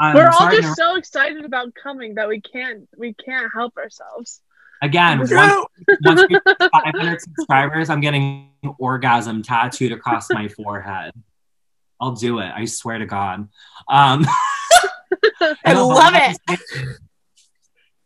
I'm 0.00 0.14
We're 0.14 0.28
all 0.28 0.32
sorry 0.38 0.56
to- 0.56 0.62
just 0.62 0.76
so 0.76 0.96
excited 0.96 1.44
about 1.44 1.74
coming 1.74 2.14
that 2.14 2.28
we 2.28 2.40
can't 2.40 2.88
we 2.96 3.12
can't 3.12 3.52
help 3.52 3.76
ourselves. 3.76 4.40
again, 4.80 5.18
once, 5.18 5.30
once 6.04 6.24
we 6.30 6.40
500 6.46 7.20
subscribers, 7.20 7.90
I'm 7.90 8.00
getting 8.00 8.50
orgasm 8.78 9.42
tattooed 9.42 9.92
across 9.92 10.30
my 10.30 10.48
forehead. 10.48 11.12
I'll 12.00 12.12
do 12.12 12.38
it. 12.40 12.50
I 12.54 12.64
swear 12.66 12.98
to 12.98 13.06
God. 13.06 13.48
Um, 13.88 14.26
I 15.64 15.72
love 15.72 16.12
I 16.14 16.36
it. 16.48 16.58
saying- 16.74 16.88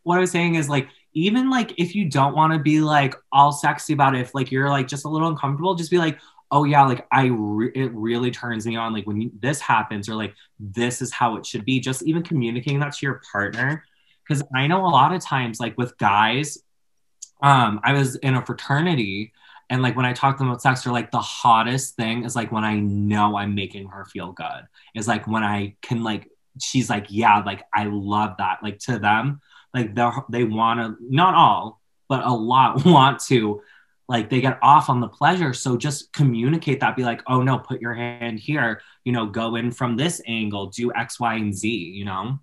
What 0.03 0.17
I 0.17 0.21
was 0.21 0.31
saying 0.31 0.55
is 0.55 0.69
like, 0.69 0.87
even 1.13 1.49
like 1.49 1.73
if 1.77 1.93
you 1.93 2.09
don't 2.09 2.35
want 2.35 2.53
to 2.53 2.59
be 2.59 2.79
like 2.81 3.15
all 3.31 3.51
sexy 3.51 3.93
about 3.93 4.15
it, 4.15 4.21
if 4.21 4.33
like 4.33 4.51
you're 4.51 4.69
like 4.69 4.87
just 4.87 5.05
a 5.05 5.09
little 5.09 5.27
uncomfortable, 5.27 5.75
just 5.75 5.91
be 5.91 5.97
like, 5.97 6.19
oh 6.51 6.63
yeah, 6.63 6.83
like 6.85 7.05
I 7.11 7.25
re- 7.25 7.71
it 7.75 7.91
really 7.93 8.31
turns 8.31 8.65
me 8.65 8.75
on. 8.77 8.93
Like 8.93 9.05
when 9.05 9.19
you, 9.21 9.31
this 9.39 9.59
happens, 9.59 10.07
or 10.09 10.15
like 10.15 10.33
this 10.59 11.01
is 11.01 11.11
how 11.11 11.35
it 11.35 11.45
should 11.45 11.65
be. 11.65 11.79
Just 11.79 12.03
even 12.03 12.23
communicating 12.23 12.79
that 12.79 12.93
to 12.93 13.05
your 13.05 13.21
partner, 13.31 13.83
because 14.25 14.41
I 14.55 14.67
know 14.67 14.85
a 14.85 14.87
lot 14.87 15.13
of 15.13 15.21
times, 15.21 15.59
like 15.59 15.77
with 15.77 15.97
guys, 15.97 16.57
um, 17.43 17.81
I 17.83 17.93
was 17.93 18.15
in 18.15 18.35
a 18.35 18.45
fraternity. 18.45 19.33
And 19.71 19.81
like 19.81 19.95
when 19.95 20.05
I 20.05 20.11
talk 20.11 20.35
to 20.35 20.39
them 20.39 20.49
about 20.49 20.61
sex, 20.61 20.83
they're 20.83 20.91
like 20.91 21.11
the 21.11 21.21
hottest 21.21 21.95
thing 21.95 22.25
is 22.25 22.35
like 22.35 22.51
when 22.51 22.65
I 22.65 22.75
know 22.75 23.37
I'm 23.37 23.55
making 23.55 23.87
her 23.87 24.03
feel 24.03 24.33
good. 24.33 24.67
Is 24.93 25.07
like 25.07 25.25
when 25.27 25.43
I 25.43 25.75
can 25.81 26.03
like 26.03 26.29
she's 26.61 26.89
like, 26.89 27.05
yeah, 27.07 27.39
like 27.39 27.63
I 27.73 27.85
love 27.85 28.35
that. 28.39 28.59
Like 28.61 28.79
to 28.79 28.99
them, 28.99 29.39
like 29.73 29.95
they 29.95 30.09
they 30.29 30.43
want 30.43 30.81
to 30.81 30.97
not 30.99 31.35
all, 31.35 31.81
but 32.09 32.25
a 32.25 32.33
lot 32.33 32.85
want 32.85 33.21
to 33.27 33.61
like 34.09 34.29
they 34.29 34.41
get 34.41 34.59
off 34.61 34.89
on 34.89 34.99
the 34.99 35.07
pleasure. 35.07 35.53
So 35.53 35.77
just 35.77 36.11
communicate 36.11 36.81
that. 36.81 36.97
Be 36.97 37.05
like, 37.05 37.23
oh 37.27 37.41
no, 37.41 37.57
put 37.57 37.79
your 37.79 37.93
hand 37.93 38.39
here. 38.39 38.81
You 39.05 39.13
know, 39.13 39.27
go 39.27 39.55
in 39.55 39.71
from 39.71 39.95
this 39.95 40.21
angle. 40.27 40.67
Do 40.67 40.91
X, 40.93 41.17
Y, 41.17 41.35
and 41.35 41.55
Z. 41.55 41.69
You 41.69 42.03
know. 42.03 42.39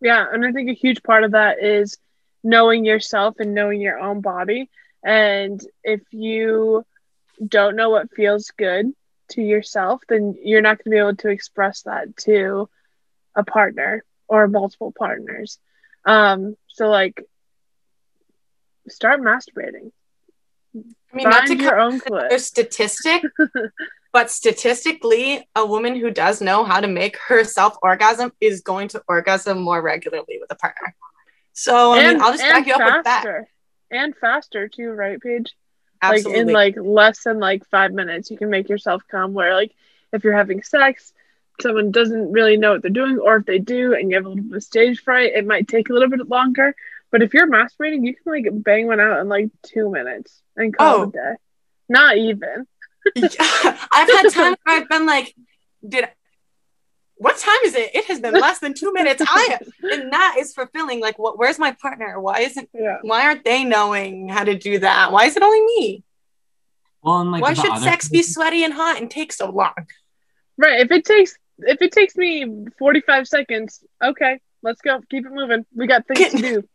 Yeah, 0.00 0.24
and 0.32 0.46
I 0.46 0.52
think 0.52 0.70
a 0.70 0.74
huge 0.74 1.02
part 1.02 1.24
of 1.24 1.32
that 1.32 1.60
is 1.60 1.98
knowing 2.44 2.84
yourself 2.84 3.34
and 3.40 3.54
knowing 3.54 3.80
your 3.80 3.98
own 3.98 4.20
body. 4.20 4.70
And 5.04 5.60
if 5.84 6.00
you 6.10 6.84
don't 7.46 7.76
know 7.76 7.90
what 7.90 8.14
feels 8.14 8.50
good 8.56 8.92
to 9.30 9.42
yourself, 9.42 10.02
then 10.08 10.36
you're 10.42 10.62
not 10.62 10.78
going 10.78 10.84
to 10.84 10.90
be 10.90 10.98
able 10.98 11.16
to 11.16 11.28
express 11.28 11.82
that 11.82 12.16
to 12.18 12.68
a 13.34 13.44
partner 13.44 14.04
or 14.26 14.48
multiple 14.48 14.92
partners. 14.96 15.58
Um, 16.04 16.56
so 16.68 16.88
like 16.88 17.22
start 18.88 19.20
masturbating. 19.20 19.92
I 20.74 21.16
mean, 21.16 21.30
not 21.30 21.42
to 21.42 21.48
Find 21.48 21.60
your 21.60 21.80
own 21.80 22.00
clit. 22.00 22.38
statistic, 22.40 23.22
but 24.12 24.30
statistically, 24.30 25.48
a 25.54 25.64
woman 25.64 25.96
who 25.96 26.10
does 26.10 26.40
know 26.40 26.64
how 26.64 26.80
to 26.80 26.88
make 26.88 27.16
herself 27.16 27.76
orgasm 27.82 28.32
is 28.40 28.60
going 28.60 28.88
to 28.88 29.02
orgasm 29.08 29.60
more 29.60 29.80
regularly 29.80 30.38
with 30.40 30.50
a 30.50 30.54
partner. 30.54 30.94
So, 31.54 31.94
I 31.94 32.12
mean, 32.12 32.22
I'll 32.22 32.32
just 32.32 32.42
back 32.42 32.66
you 32.66 32.74
up 32.74 32.96
with 32.96 33.04
that. 33.04 33.44
And 33.90 34.14
faster 34.16 34.68
too, 34.68 34.90
right, 34.92 35.20
Paige? 35.20 35.54
Absolutely. 36.00 36.52
like 36.54 36.76
in 36.76 36.84
like 36.84 36.86
less 36.86 37.24
than 37.24 37.40
like 37.40 37.66
five 37.70 37.92
minutes 37.92 38.30
you 38.30 38.36
can 38.38 38.50
make 38.50 38.68
yourself 38.68 39.02
come 39.10 39.34
where 39.34 39.54
like 39.54 39.72
if 40.12 40.22
you're 40.22 40.36
having 40.36 40.62
sex 40.62 41.12
someone 41.60 41.90
doesn't 41.90 42.30
really 42.30 42.56
know 42.56 42.70
what 42.74 42.82
they're 42.82 42.90
doing 42.92 43.18
or 43.18 43.38
if 43.38 43.46
they 43.46 43.58
do 43.58 43.94
and 43.94 44.08
you 44.08 44.16
have 44.16 44.24
a 44.24 44.28
little 44.28 44.44
bit 44.44 44.56
of 44.58 44.62
stage 44.62 45.00
fright 45.02 45.32
it 45.34 45.44
might 45.44 45.66
take 45.66 45.90
a 45.90 45.92
little 45.92 46.08
bit 46.08 46.28
longer 46.28 46.72
but 47.10 47.20
if 47.20 47.34
you're 47.34 47.50
masturbating 47.50 48.06
you 48.06 48.14
can 48.14 48.32
like 48.32 48.46
bang 48.62 48.86
one 48.86 49.00
out 49.00 49.18
in 49.18 49.28
like 49.28 49.48
two 49.64 49.90
minutes 49.90 50.40
and 50.56 50.76
call 50.76 51.00
Oh. 51.00 51.02
it 51.02 51.08
a 51.08 51.10
day 51.10 51.34
not 51.88 52.16
even 52.16 52.64
Yeah. 53.16 53.26
I've 53.90 54.08
had 54.08 54.22
times 54.30 54.56
where 54.62 54.76
I've 54.80 54.88
been 54.88 55.04
like, 55.06 55.34
did 55.86 56.08
what 57.18 57.36
time 57.38 57.58
is 57.64 57.74
it? 57.74 57.94
It 57.94 58.04
has 58.06 58.20
been 58.20 58.34
less 58.34 58.58
than 58.60 58.74
two 58.74 58.92
minutes. 58.92 59.22
I 59.26 59.58
and 59.82 60.12
that 60.12 60.36
is 60.38 60.52
fulfilling. 60.52 61.00
Like, 61.00 61.18
what? 61.18 61.38
Where's 61.38 61.58
my 61.58 61.72
partner? 61.72 62.20
Why 62.20 62.40
isn't? 62.40 62.68
yeah 62.72 62.98
Why 63.02 63.24
aren't 63.24 63.44
they 63.44 63.64
knowing 63.64 64.28
how 64.28 64.44
to 64.44 64.56
do 64.56 64.78
that? 64.78 65.12
Why 65.12 65.24
is 65.26 65.36
it 65.36 65.42
only 65.42 65.60
me? 65.60 66.04
Well, 67.02 67.20
and 67.20 67.30
like 67.32 67.42
Why 67.42 67.54
should 67.54 67.70
other 67.70 67.84
sex 67.84 68.08
be 68.08 68.22
sweaty 68.22 68.64
and 68.64 68.72
hot 68.72 69.00
and 69.00 69.10
take 69.10 69.32
so 69.32 69.50
long? 69.50 69.74
right 70.58 70.80
if 70.80 70.90
it 70.90 71.04
takes 71.04 71.34
if 71.58 71.80
it 71.80 71.92
takes 71.92 72.16
me 72.16 72.66
45 72.78 73.26
seconds 73.26 73.82
okay 74.04 74.40
let's 74.62 74.82
go 74.82 75.00
keep 75.08 75.24
it 75.24 75.32
moving 75.32 75.64
we 75.74 75.86
got 75.86 76.06
things 76.06 76.32
to 76.32 76.38
do 76.38 76.68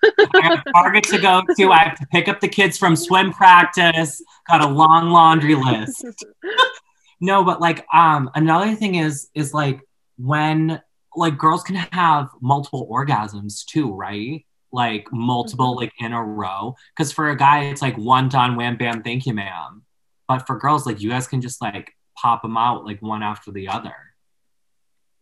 I 0.04 0.40
have 0.42 0.62
a 0.64 0.72
Target 0.72 1.02
to 1.08 1.18
go 1.18 1.42
to. 1.56 1.72
I 1.72 1.78
have 1.78 1.98
to 1.98 2.06
pick 2.06 2.28
up 2.28 2.38
the 2.38 2.46
kids 2.46 2.78
from 2.78 2.94
swim 2.94 3.32
practice. 3.32 4.22
Got 4.48 4.60
a 4.60 4.68
long 4.68 5.10
laundry 5.10 5.56
list. 5.56 6.06
No, 7.20 7.44
but 7.44 7.60
like 7.60 7.86
um 7.92 8.30
another 8.34 8.74
thing 8.74 8.94
is 8.96 9.28
is 9.34 9.52
like 9.54 9.80
when 10.16 10.80
like 11.16 11.36
girls 11.38 11.62
can 11.62 11.76
have 11.76 12.28
multiple 12.40 12.88
orgasms 12.90 13.64
too, 13.64 13.92
right? 13.92 14.44
Like 14.72 15.08
multiple 15.12 15.74
like 15.76 15.92
in 15.98 16.12
a 16.12 16.22
row. 16.22 16.76
Cause 16.96 17.10
for 17.12 17.30
a 17.30 17.36
guy 17.36 17.64
it's 17.64 17.82
like 17.82 17.96
one 17.96 18.28
done, 18.28 18.56
wham 18.56 18.76
bam, 18.76 19.02
thank 19.02 19.26
you, 19.26 19.34
ma'am. 19.34 19.82
But 20.28 20.46
for 20.46 20.58
girls, 20.58 20.86
like 20.86 21.00
you 21.00 21.10
guys 21.10 21.26
can 21.26 21.40
just 21.40 21.60
like 21.62 21.92
pop 22.16 22.42
them 22.42 22.56
out 22.56 22.84
like 22.84 23.00
one 23.00 23.22
after 23.22 23.50
the 23.50 23.68
other. 23.68 23.94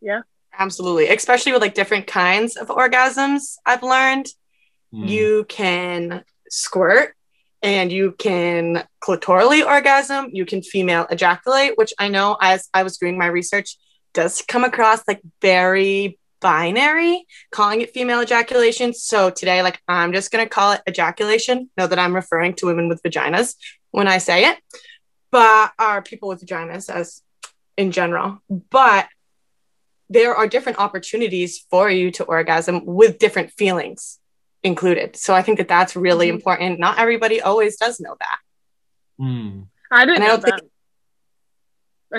Yeah. 0.01 0.21
Absolutely, 0.59 1.07
especially 1.09 1.51
with 1.51 1.61
like 1.61 1.75
different 1.75 2.07
kinds 2.07 2.57
of 2.57 2.67
orgasms. 2.69 3.55
I've 3.65 3.83
learned 3.83 4.27
Mm. 4.93 5.09
you 5.09 5.45
can 5.49 6.23
squirt 6.49 7.13
and 7.61 7.91
you 7.91 8.13
can 8.17 8.83
clitorally 9.03 9.65
orgasm 9.65 10.29
you 10.31 10.45
can 10.45 10.61
female 10.61 11.07
ejaculate 11.09 11.77
which 11.77 11.93
i 11.99 12.07
know 12.07 12.37
as 12.41 12.69
i 12.73 12.83
was 12.83 12.97
doing 12.97 13.17
my 13.17 13.27
research 13.27 13.77
does 14.13 14.43
come 14.47 14.63
across 14.63 15.01
like 15.07 15.21
very 15.41 16.17
binary 16.39 17.25
calling 17.51 17.81
it 17.81 17.93
female 17.93 18.21
ejaculation. 18.21 18.93
So 18.93 19.29
today 19.29 19.63
like 19.63 19.81
i'm 19.87 20.13
just 20.13 20.31
going 20.31 20.45
to 20.45 20.49
call 20.49 20.73
it 20.73 20.81
ejaculation. 20.87 21.69
Know 21.77 21.87
that 21.87 21.99
i'm 21.99 22.13
referring 22.13 22.53
to 22.55 22.67
women 22.67 22.89
with 22.89 23.01
vaginas 23.01 23.55
when 23.91 24.07
i 24.07 24.19
say 24.19 24.45
it 24.45 24.57
but 25.31 25.71
are 25.77 26.01
people 26.01 26.29
with 26.29 26.45
vaginas 26.45 26.89
as 26.89 27.21
in 27.75 27.91
general. 27.91 28.41
But 28.49 29.07
there 30.09 30.35
are 30.35 30.47
different 30.47 30.79
opportunities 30.79 31.65
for 31.69 31.89
you 31.89 32.11
to 32.11 32.23
orgasm 32.23 32.85
with 32.85 33.19
different 33.19 33.51
feelings 33.51 34.19
included. 34.63 35.15
So 35.15 35.33
I 35.33 35.41
think 35.41 35.57
that 35.59 35.67
that's 35.67 35.95
really 35.95 36.27
Mhm. 36.27 36.33
important. 36.35 36.79
Not 36.79 36.97
everybody 36.99 37.41
always 37.41 37.77
does 37.77 37.99
know 37.99 38.15
that. 38.19 38.39
Mm. 39.19 39.67
i 39.89 40.05
didn't 40.05 40.21
I 40.23 40.27
know 40.27 40.37
think- 40.37 40.55
that 40.55 40.61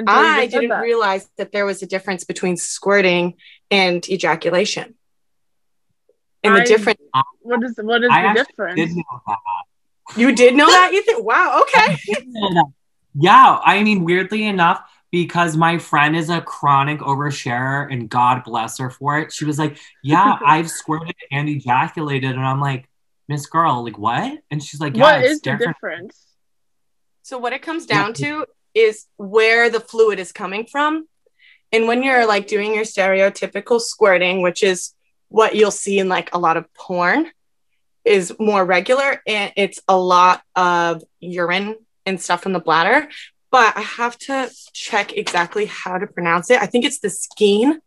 I 0.06 0.46
didn't 0.46 0.68
that. 0.70 0.82
realize 0.82 1.28
that 1.36 1.52
there 1.52 1.64
was 1.64 1.82
a 1.82 1.86
difference 1.86 2.24
between 2.24 2.56
squirting 2.56 3.34
and 3.70 4.06
ejaculation. 4.08 4.94
And 6.44 6.54
the 6.56 6.62
I- 6.62 6.64
difference 6.64 7.00
What 7.40 7.62
is 7.64 7.74
what 7.82 8.02
is 8.04 8.10
I 8.10 8.22
the 8.22 8.28
actually 8.28 8.44
difference? 8.44 8.80
did 8.80 8.96
know 8.96 9.20
that. 9.26 9.38
you 10.16 10.32
did 10.34 10.54
know 10.56 10.66
that, 10.66 10.92
Ethan? 10.92 11.24
Wow, 11.24 11.62
okay. 11.62 11.96
yeah, 13.14 13.58
I 13.64 13.82
mean, 13.82 14.04
weirdly 14.04 14.44
enough, 14.44 14.80
because 15.10 15.56
my 15.56 15.78
friend 15.78 16.16
is 16.16 16.28
a 16.30 16.40
chronic 16.40 17.00
oversharer 17.00 17.90
and 17.92 18.08
God 18.08 18.44
bless 18.44 18.78
her 18.78 18.90
for 18.90 19.18
it, 19.18 19.32
she 19.32 19.44
was 19.44 19.58
like, 19.58 19.78
Yeah, 20.02 20.38
I've 20.44 20.70
squirted 20.70 21.14
and 21.30 21.48
ejaculated. 21.48 22.32
And 22.32 22.44
I'm 22.44 22.60
like, 22.60 22.88
Miss 23.28 23.46
Girl, 23.46 23.84
like 23.84 23.98
what? 23.98 24.38
And 24.50 24.62
she's 24.62 24.80
like, 24.80 24.96
Yeah, 24.96 25.02
what 25.02 25.20
it's 25.20 25.32
is 25.32 25.40
the 25.40 25.50
different. 25.50 25.76
difference? 25.76 26.24
So 27.22 27.38
what 27.38 27.52
it 27.52 27.62
comes 27.62 27.86
down 27.86 28.14
to 28.14 28.46
is 28.74 29.06
where 29.16 29.68
the 29.70 29.80
fluid 29.80 30.18
is 30.18 30.32
coming 30.32 30.66
from. 30.66 31.06
And 31.72 31.86
when 31.86 32.02
you're 32.02 32.26
like 32.26 32.46
doing 32.46 32.74
your 32.74 32.84
stereotypical 32.84 33.80
squirting, 33.80 34.40
which 34.40 34.62
is 34.62 34.94
what 35.28 35.54
you'll 35.54 35.70
see 35.70 35.98
in 35.98 36.08
like 36.08 36.34
a 36.34 36.38
lot 36.38 36.56
of 36.56 36.72
porn, 36.74 37.30
is 38.04 38.34
more 38.38 38.64
regular 38.64 39.20
and 39.26 39.52
it's 39.56 39.80
a 39.86 39.96
lot 39.98 40.42
of 40.56 41.02
urine 41.20 41.76
and 42.06 42.20
stuff 42.20 42.42
from 42.42 42.54
the 42.54 42.60
bladder. 42.60 43.08
But 43.50 43.76
I 43.76 43.80
have 43.80 44.18
to 44.18 44.50
check 44.72 45.16
exactly 45.16 45.66
how 45.66 45.98
to 45.98 46.06
pronounce 46.06 46.50
it. 46.50 46.60
I 46.60 46.66
think 46.66 46.84
it's 46.84 46.98
the 47.00 47.10
skein 47.10 47.80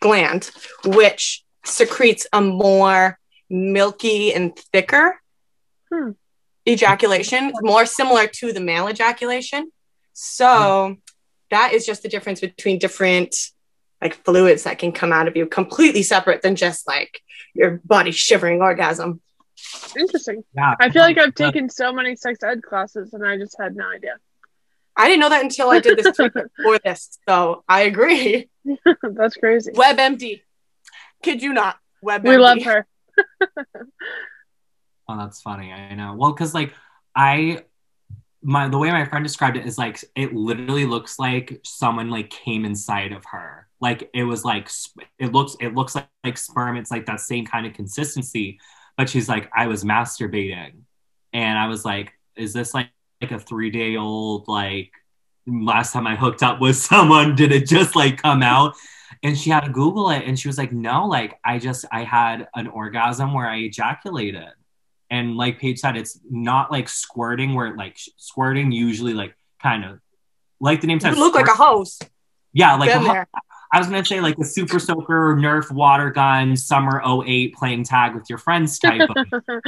gland, 0.00 0.50
which 0.84 1.44
secretes 1.64 2.26
a 2.32 2.40
more 2.40 3.18
milky 3.50 4.32
and 4.32 4.56
thicker 4.72 5.20
Hmm. 5.92 6.12
ejaculation, 6.66 7.52
more 7.60 7.86
similar 7.86 8.26
to 8.26 8.52
the 8.52 8.60
male 8.60 8.88
ejaculation. 8.88 9.70
So 10.14 10.96
that 11.50 11.72
is 11.72 11.84
just 11.86 12.02
the 12.02 12.08
difference 12.08 12.40
between 12.40 12.78
different 12.78 13.36
like 14.00 14.14
fluids 14.24 14.64
that 14.64 14.78
can 14.78 14.92
come 14.92 15.12
out 15.12 15.28
of 15.28 15.36
you, 15.36 15.46
completely 15.46 16.02
separate 16.02 16.42
than 16.42 16.56
just 16.56 16.86
like 16.86 17.20
your 17.54 17.80
body 17.84 18.10
shivering 18.10 18.60
orgasm. 18.60 19.20
Interesting. 19.96 20.44
Yeah. 20.54 20.74
I 20.80 20.90
feel 20.90 21.02
like 21.02 21.16
I've 21.16 21.34
taken 21.34 21.70
so 21.70 21.92
many 21.92 22.16
sex 22.16 22.42
ed 22.42 22.62
classes 22.62 23.14
and 23.14 23.26
I 23.26 23.38
just 23.38 23.56
had 23.58 23.76
no 23.76 23.88
idea. 23.88 24.16
I 24.96 25.08
didn't 25.08 25.20
know 25.20 25.28
that 25.28 25.42
until 25.42 25.70
I 25.70 25.80
did 25.80 25.98
this 25.98 26.14
treatment 26.16 26.52
for 26.62 26.78
this. 26.78 27.18
So 27.28 27.64
I 27.68 27.82
agree. 27.82 28.48
That's 29.02 29.36
crazy. 29.36 29.72
WebMD. 29.72 30.42
Kid 31.22 31.42
you 31.42 31.52
not. 31.52 31.78
WebMD. 32.04 32.28
We 32.28 32.36
love 32.38 32.62
her. 32.62 32.86
Oh, 35.06 35.18
that's 35.18 35.42
funny. 35.42 35.70
I 35.70 35.94
know. 35.94 36.14
Well, 36.16 36.32
because 36.32 36.54
like 36.54 36.72
I 37.14 37.64
my 38.42 38.68
the 38.68 38.78
way 38.78 38.90
my 38.90 39.04
friend 39.04 39.24
described 39.24 39.56
it 39.56 39.66
is 39.66 39.78
like 39.78 40.02
it 40.14 40.34
literally 40.34 40.86
looks 40.86 41.18
like 41.18 41.60
someone 41.64 42.10
like 42.10 42.30
came 42.30 42.64
inside 42.64 43.12
of 43.12 43.24
her. 43.26 43.68
Like 43.80 44.10
it 44.14 44.24
was 44.24 44.44
like 44.44 44.70
it 45.18 45.32
looks 45.32 45.56
it 45.60 45.74
looks 45.74 45.94
like, 45.94 46.08
like 46.22 46.38
sperm. 46.38 46.76
It's 46.76 46.90
like 46.90 47.06
that 47.06 47.20
same 47.20 47.44
kind 47.46 47.66
of 47.66 47.74
consistency. 47.74 48.60
But 48.96 49.08
she's 49.10 49.28
like, 49.28 49.50
I 49.54 49.66
was 49.66 49.84
masturbating. 49.84 50.82
And 51.32 51.58
I 51.58 51.66
was 51.66 51.84
like, 51.84 52.12
is 52.36 52.52
this 52.52 52.72
like 52.72 52.90
like 53.24 53.40
a 53.40 53.42
three 53.42 53.70
day 53.70 53.96
old 53.96 54.46
like 54.48 54.90
last 55.46 55.92
time 55.92 56.06
I 56.06 56.16
hooked 56.16 56.42
up 56.42 56.60
with 56.60 56.76
someone, 56.90 57.34
did 57.34 57.52
it 57.52 57.66
just 57.66 57.96
like 57.96 58.20
come 58.20 58.42
out? 58.42 58.74
And 59.22 59.38
she 59.38 59.48
had 59.50 59.64
to 59.64 59.70
Google 59.70 60.10
it 60.10 60.24
and 60.26 60.38
she 60.38 60.48
was 60.48 60.58
like, 60.58 60.72
no, 60.72 61.06
like 61.06 61.38
I 61.44 61.58
just 61.58 61.84
I 61.90 62.04
had 62.04 62.48
an 62.54 62.66
orgasm 62.66 63.32
where 63.32 63.48
I 63.48 63.56
ejaculated 63.58 64.48
and 65.10 65.36
like 65.36 65.58
Paige 65.58 65.78
said, 65.78 65.96
it's 65.96 66.18
not 66.30 66.70
like 66.70 66.88
squirting 66.88 67.54
where 67.54 67.74
like 67.76 67.96
squirting 68.16 68.72
usually 68.72 69.14
like 69.14 69.34
kind 69.62 69.84
of 69.84 70.00
like 70.60 70.80
the 70.80 70.86
name 70.86 70.96
You 70.96 71.00
says 71.00 71.18
look 71.18 71.34
like 71.34 71.46
a 71.46 71.52
hose. 71.54 71.98
yeah 72.52 72.74
like 72.76 72.90
ho- 72.90 73.24
I 73.72 73.78
was 73.78 73.86
gonna 73.88 74.04
say 74.04 74.20
like 74.20 74.38
a 74.38 74.44
super 74.44 74.78
soaker 74.78 75.36
Nerf 75.38 75.70
water 75.70 76.10
gun 76.10 76.56
summer 76.56 77.02
08 77.04 77.54
playing 77.54 77.84
tag 77.84 78.14
with 78.14 78.28
your 78.28 78.38
friends 78.38 78.78
type 78.78 79.08
of 79.08 79.16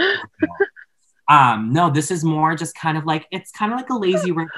um 1.28 1.72
no 1.72 1.90
this 1.90 2.10
is 2.10 2.24
more 2.24 2.54
just 2.54 2.74
kind 2.74 2.96
of 2.96 3.04
like 3.04 3.26
it's 3.30 3.50
kind 3.50 3.72
of 3.72 3.78
like 3.78 3.90
a 3.90 3.96
lazy 3.96 4.32
river 4.32 4.50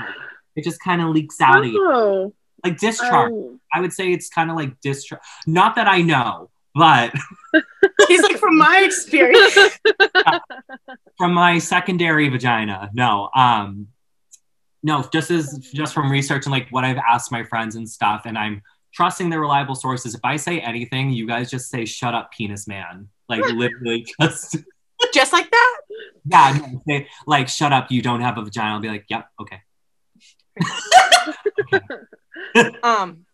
it 0.57 0.65
just 0.65 0.81
kind 0.81 1.01
of 1.01 1.11
leaks 1.11 1.41
out 1.41 1.61
of 1.61 1.67
you. 1.67 1.81
Oh, 1.81 2.35
like 2.65 2.79
discharge. 2.79 3.31
Um, 3.31 3.61
I 3.73 3.81
would 3.81 3.93
say 3.93 4.13
it's 4.13 4.29
kind 4.29 4.51
of 4.51 4.57
like 4.57 4.81
discharge. 4.81 5.21
Not 5.47 5.77
that 5.77 5.87
I 5.87 6.03
know 6.03 6.51
but 6.79 7.13
He's 8.09 8.23
like, 8.23 8.39
from 8.39 8.57
my 8.57 8.83
experience. 8.85 9.79
from 11.19 11.35
my 11.35 11.59
secondary 11.59 12.29
vagina. 12.29 12.91
No 12.95 13.31
um 13.35 13.89
no 14.83 15.05
just 15.13 15.31
as 15.31 15.59
just 15.75 15.93
from 15.93 16.11
research 16.11 16.47
and 16.47 16.53
like 16.53 16.69
what 16.71 16.85
i've 16.85 16.99
asked 16.99 17.33
my 17.33 17.43
friends 17.43 17.75
and 17.75 17.91
stuff 17.91 18.23
and 18.27 18.39
i'm 18.39 18.63
trusting 18.95 19.29
the 19.29 19.39
reliable 19.39 19.75
sources. 19.75 20.15
If 20.15 20.21
i 20.25 20.37
say 20.37 20.61
anything 20.61 21.11
you 21.11 21.27
guys 21.27 21.51
just 21.51 21.69
say 21.69 21.85
shut 21.85 22.15
up 22.15 22.31
penis 22.33 22.69
man. 22.69 23.09
Like 23.29 23.45
literally 23.53 24.07
just 24.21 24.57
Just 25.13 25.33
like 25.33 25.51
that. 25.51 25.78
Yeah 26.31 26.59
no, 26.59 26.83
say 26.87 27.09
like 27.27 27.49
shut 27.49 27.73
up 27.73 27.91
you 27.91 28.03
don't 28.03 28.21
have 28.21 28.39
a 28.39 28.43
vagina. 28.43 28.75
I'll 28.75 28.81
be 28.81 28.89
like 28.89 29.07
yep 29.09 29.29
okay. 29.41 29.61
Um 32.83 33.25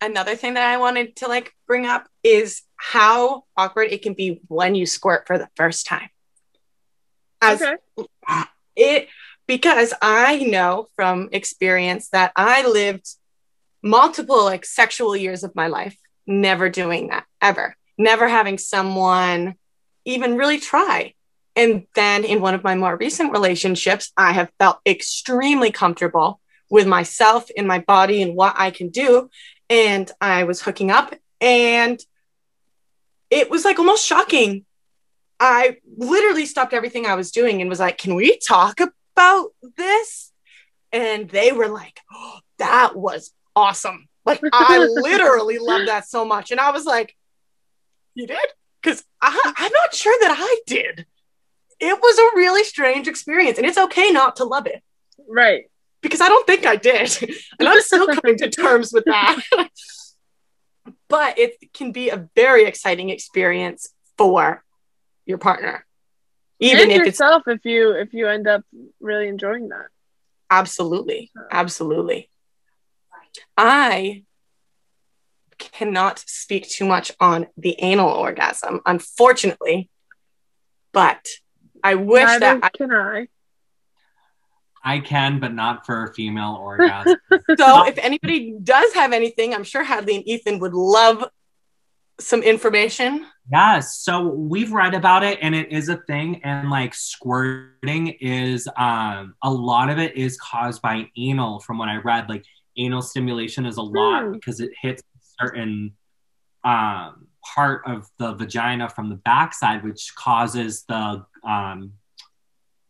another 0.00 0.34
thing 0.34 0.54
that 0.54 0.68
i 0.68 0.78
wanted 0.78 1.14
to 1.14 1.28
like 1.28 1.54
bring 1.66 1.86
up 1.86 2.08
is 2.24 2.62
how 2.76 3.44
awkward 3.56 3.92
it 3.92 4.02
can 4.02 4.14
be 4.14 4.40
when 4.48 4.74
you 4.74 4.84
squirt 4.86 5.26
for 5.26 5.38
the 5.38 5.48
first 5.56 5.86
time. 5.86 6.08
As 7.40 7.62
okay. 7.62 7.76
it 8.76 9.08
because 9.46 9.92
i 10.00 10.38
know 10.38 10.86
from 10.96 11.28
experience 11.32 12.08
that 12.10 12.32
i 12.36 12.66
lived 12.66 13.06
multiple 13.82 14.44
like 14.44 14.64
sexual 14.64 15.14
years 15.16 15.42
of 15.44 15.54
my 15.54 15.66
life 15.66 15.96
never 16.26 16.68
doing 16.68 17.08
that 17.08 17.24
ever. 17.40 17.76
Never 17.98 18.28
having 18.28 18.58
someone 18.58 19.54
even 20.04 20.36
really 20.36 20.58
try 20.58 21.14
and 21.54 21.86
then 21.94 22.24
in 22.24 22.40
one 22.40 22.54
of 22.54 22.64
my 22.64 22.74
more 22.74 22.96
recent 22.96 23.32
relationships 23.32 24.12
i 24.16 24.32
have 24.32 24.50
felt 24.58 24.78
extremely 24.86 25.70
comfortable 25.70 26.40
with 26.70 26.86
myself 26.86 27.48
and 27.56 27.66
my 27.66 27.78
body 27.78 28.22
and 28.22 28.34
what 28.34 28.54
i 28.56 28.70
can 28.70 28.88
do 28.88 29.28
and 29.68 30.10
i 30.20 30.44
was 30.44 30.62
hooking 30.62 30.90
up 30.90 31.14
and 31.40 32.00
it 33.30 33.50
was 33.50 33.64
like 33.64 33.78
almost 33.78 34.04
shocking 34.04 34.64
I 35.42 35.78
literally 35.96 36.46
stopped 36.46 36.72
everything 36.72 37.04
I 37.04 37.16
was 37.16 37.32
doing 37.32 37.60
and 37.60 37.68
was 37.68 37.80
like, 37.80 37.98
Can 37.98 38.14
we 38.14 38.38
talk 38.38 38.78
about 38.80 39.48
this? 39.76 40.30
And 40.92 41.28
they 41.28 41.50
were 41.50 41.66
like, 41.66 41.98
oh, 42.12 42.38
That 42.58 42.94
was 42.94 43.32
awesome. 43.56 44.08
Like, 44.24 44.40
I 44.52 44.78
literally 44.78 45.58
love 45.58 45.86
that 45.86 46.06
so 46.06 46.24
much. 46.24 46.52
And 46.52 46.60
I 46.60 46.70
was 46.70 46.84
like, 46.84 47.16
You 48.14 48.28
did? 48.28 48.38
Because 48.80 49.02
I'm 49.20 49.72
not 49.72 49.92
sure 49.92 50.16
that 50.20 50.36
I 50.38 50.60
did. 50.68 51.06
It 51.84 51.98
was 52.00 52.18
a 52.18 52.36
really 52.36 52.62
strange 52.64 53.08
experience. 53.08 53.58
And 53.58 53.66
it's 53.66 53.76
okay 53.78 54.10
not 54.10 54.36
to 54.36 54.44
love 54.44 54.66
it 54.66 54.82
Right. 55.28 55.64
because 56.00 56.20
I 56.20 56.28
don't 56.28 56.46
think 56.46 56.64
I 56.64 56.76
did. 56.76 57.10
and 57.58 57.68
I'm 57.68 57.80
still 57.82 58.06
coming 58.14 58.38
to 58.38 58.48
terms 58.48 58.92
with 58.92 59.04
that. 59.06 59.40
but 61.08 61.38
it 61.38 61.56
can 61.74 61.90
be 61.92 62.08
a 62.10 62.28
very 62.36 62.64
exciting 62.64 63.10
experience 63.10 63.92
for 64.16 64.62
your 65.26 65.38
partner. 65.38 65.84
Even 66.60 66.82
and 66.82 66.92
if 66.92 66.98
it's 67.00 67.18
yourself 67.18 67.42
if 67.48 67.64
you 67.64 67.90
if 67.92 68.14
you 68.14 68.28
end 68.28 68.46
up 68.46 68.62
really 69.00 69.26
enjoying 69.26 69.68
that. 69.70 69.86
absolutely, 70.50 71.32
absolutely. 71.50 72.30
I 73.56 74.22
cannot 75.58 76.22
speak 76.26 76.68
too 76.68 76.84
much 76.84 77.10
on 77.18 77.46
the 77.56 77.74
anal 77.80 78.10
orgasm, 78.10 78.80
unfortunately. 78.86 79.90
But 80.92 81.26
I 81.84 81.94
wish 81.96 82.24
Neither 82.24 82.40
that 82.40 82.60
I 82.64 82.68
can 82.70 82.92
I. 82.92 83.28
i 84.84 84.98
can 84.98 85.38
but 85.40 85.52
not 85.54 85.86
for 85.86 86.04
a 86.04 86.14
female 86.14 86.56
orgasm 86.60 87.16
So 87.58 87.86
if 87.86 87.98
anybody 87.98 88.54
does 88.62 88.92
have 88.94 89.12
anything, 89.12 89.54
I'm 89.54 89.64
sure 89.64 89.82
Hadley 89.82 90.16
and 90.16 90.26
Ethan 90.26 90.58
would 90.60 90.74
love 90.74 91.24
some 92.20 92.42
information. 92.42 93.26
Yes. 93.50 93.98
So 93.98 94.28
we've 94.28 94.70
read 94.72 94.94
about 94.94 95.24
it 95.24 95.38
and 95.42 95.54
it 95.54 95.72
is 95.72 95.88
a 95.88 95.96
thing. 95.96 96.40
And 96.44 96.70
like 96.70 96.94
squirting 96.94 98.08
is 98.20 98.68
um 98.76 99.34
a 99.42 99.50
lot 99.50 99.90
of 99.90 99.98
it 99.98 100.16
is 100.16 100.38
caused 100.38 100.82
by 100.82 101.08
anal 101.16 101.58
from 101.60 101.78
what 101.78 101.88
I 101.88 101.96
read. 101.96 102.28
Like 102.28 102.44
anal 102.76 103.02
stimulation 103.02 103.66
is 103.66 103.76
a 103.78 103.82
lot 103.82 104.24
Hmm. 104.24 104.32
because 104.32 104.60
it 104.60 104.70
hits 104.80 105.02
certain 105.40 105.94
um 106.64 107.26
part 107.54 107.82
of 107.86 108.08
the 108.18 108.34
vagina 108.34 108.88
from 108.88 109.08
the 109.08 109.16
backside, 109.16 109.84
which 109.84 110.14
causes 110.14 110.84
the 110.84 111.24
um 111.44 111.92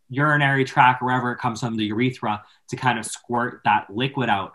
urinary 0.09 0.65
tract, 0.65 1.03
wherever 1.03 1.33
it 1.33 1.39
comes 1.39 1.61
from 1.61 1.77
the 1.77 1.85
urethra, 1.87 2.43
to 2.69 2.77
kind 2.77 2.99
of 2.99 3.07
squirt 3.07 3.63
that 3.65 3.87
liquid 3.89 4.29
out. 4.29 4.53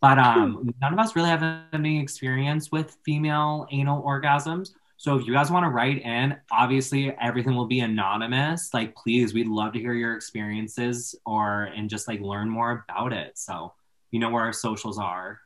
But 0.00 0.18
um, 0.18 0.72
none 0.80 0.92
of 0.92 0.98
us 0.98 1.14
really 1.16 1.28
have 1.28 1.42
any 1.72 2.00
experience 2.00 2.70
with 2.72 2.96
female 3.04 3.66
anal 3.70 4.02
orgasms. 4.02 4.70
So 4.96 5.16
if 5.16 5.26
you 5.26 5.32
guys 5.32 5.50
want 5.50 5.64
to 5.64 5.70
write 5.70 6.02
in, 6.02 6.36
obviously 6.52 7.10
everything 7.20 7.54
will 7.56 7.66
be 7.66 7.80
anonymous. 7.80 8.72
Like, 8.72 8.94
please, 8.94 9.34
we'd 9.34 9.48
love 9.48 9.72
to 9.72 9.78
hear 9.78 9.94
your 9.94 10.14
experiences 10.14 11.14
or 11.26 11.64
and 11.64 11.90
just 11.90 12.06
like 12.06 12.20
learn 12.20 12.48
more 12.48 12.84
about 12.88 13.12
it. 13.12 13.36
So 13.36 13.72
You 14.10 14.18
know 14.20 14.30
where 14.30 14.44
our 14.44 14.52
socials 14.52 14.98
are. 14.98 15.40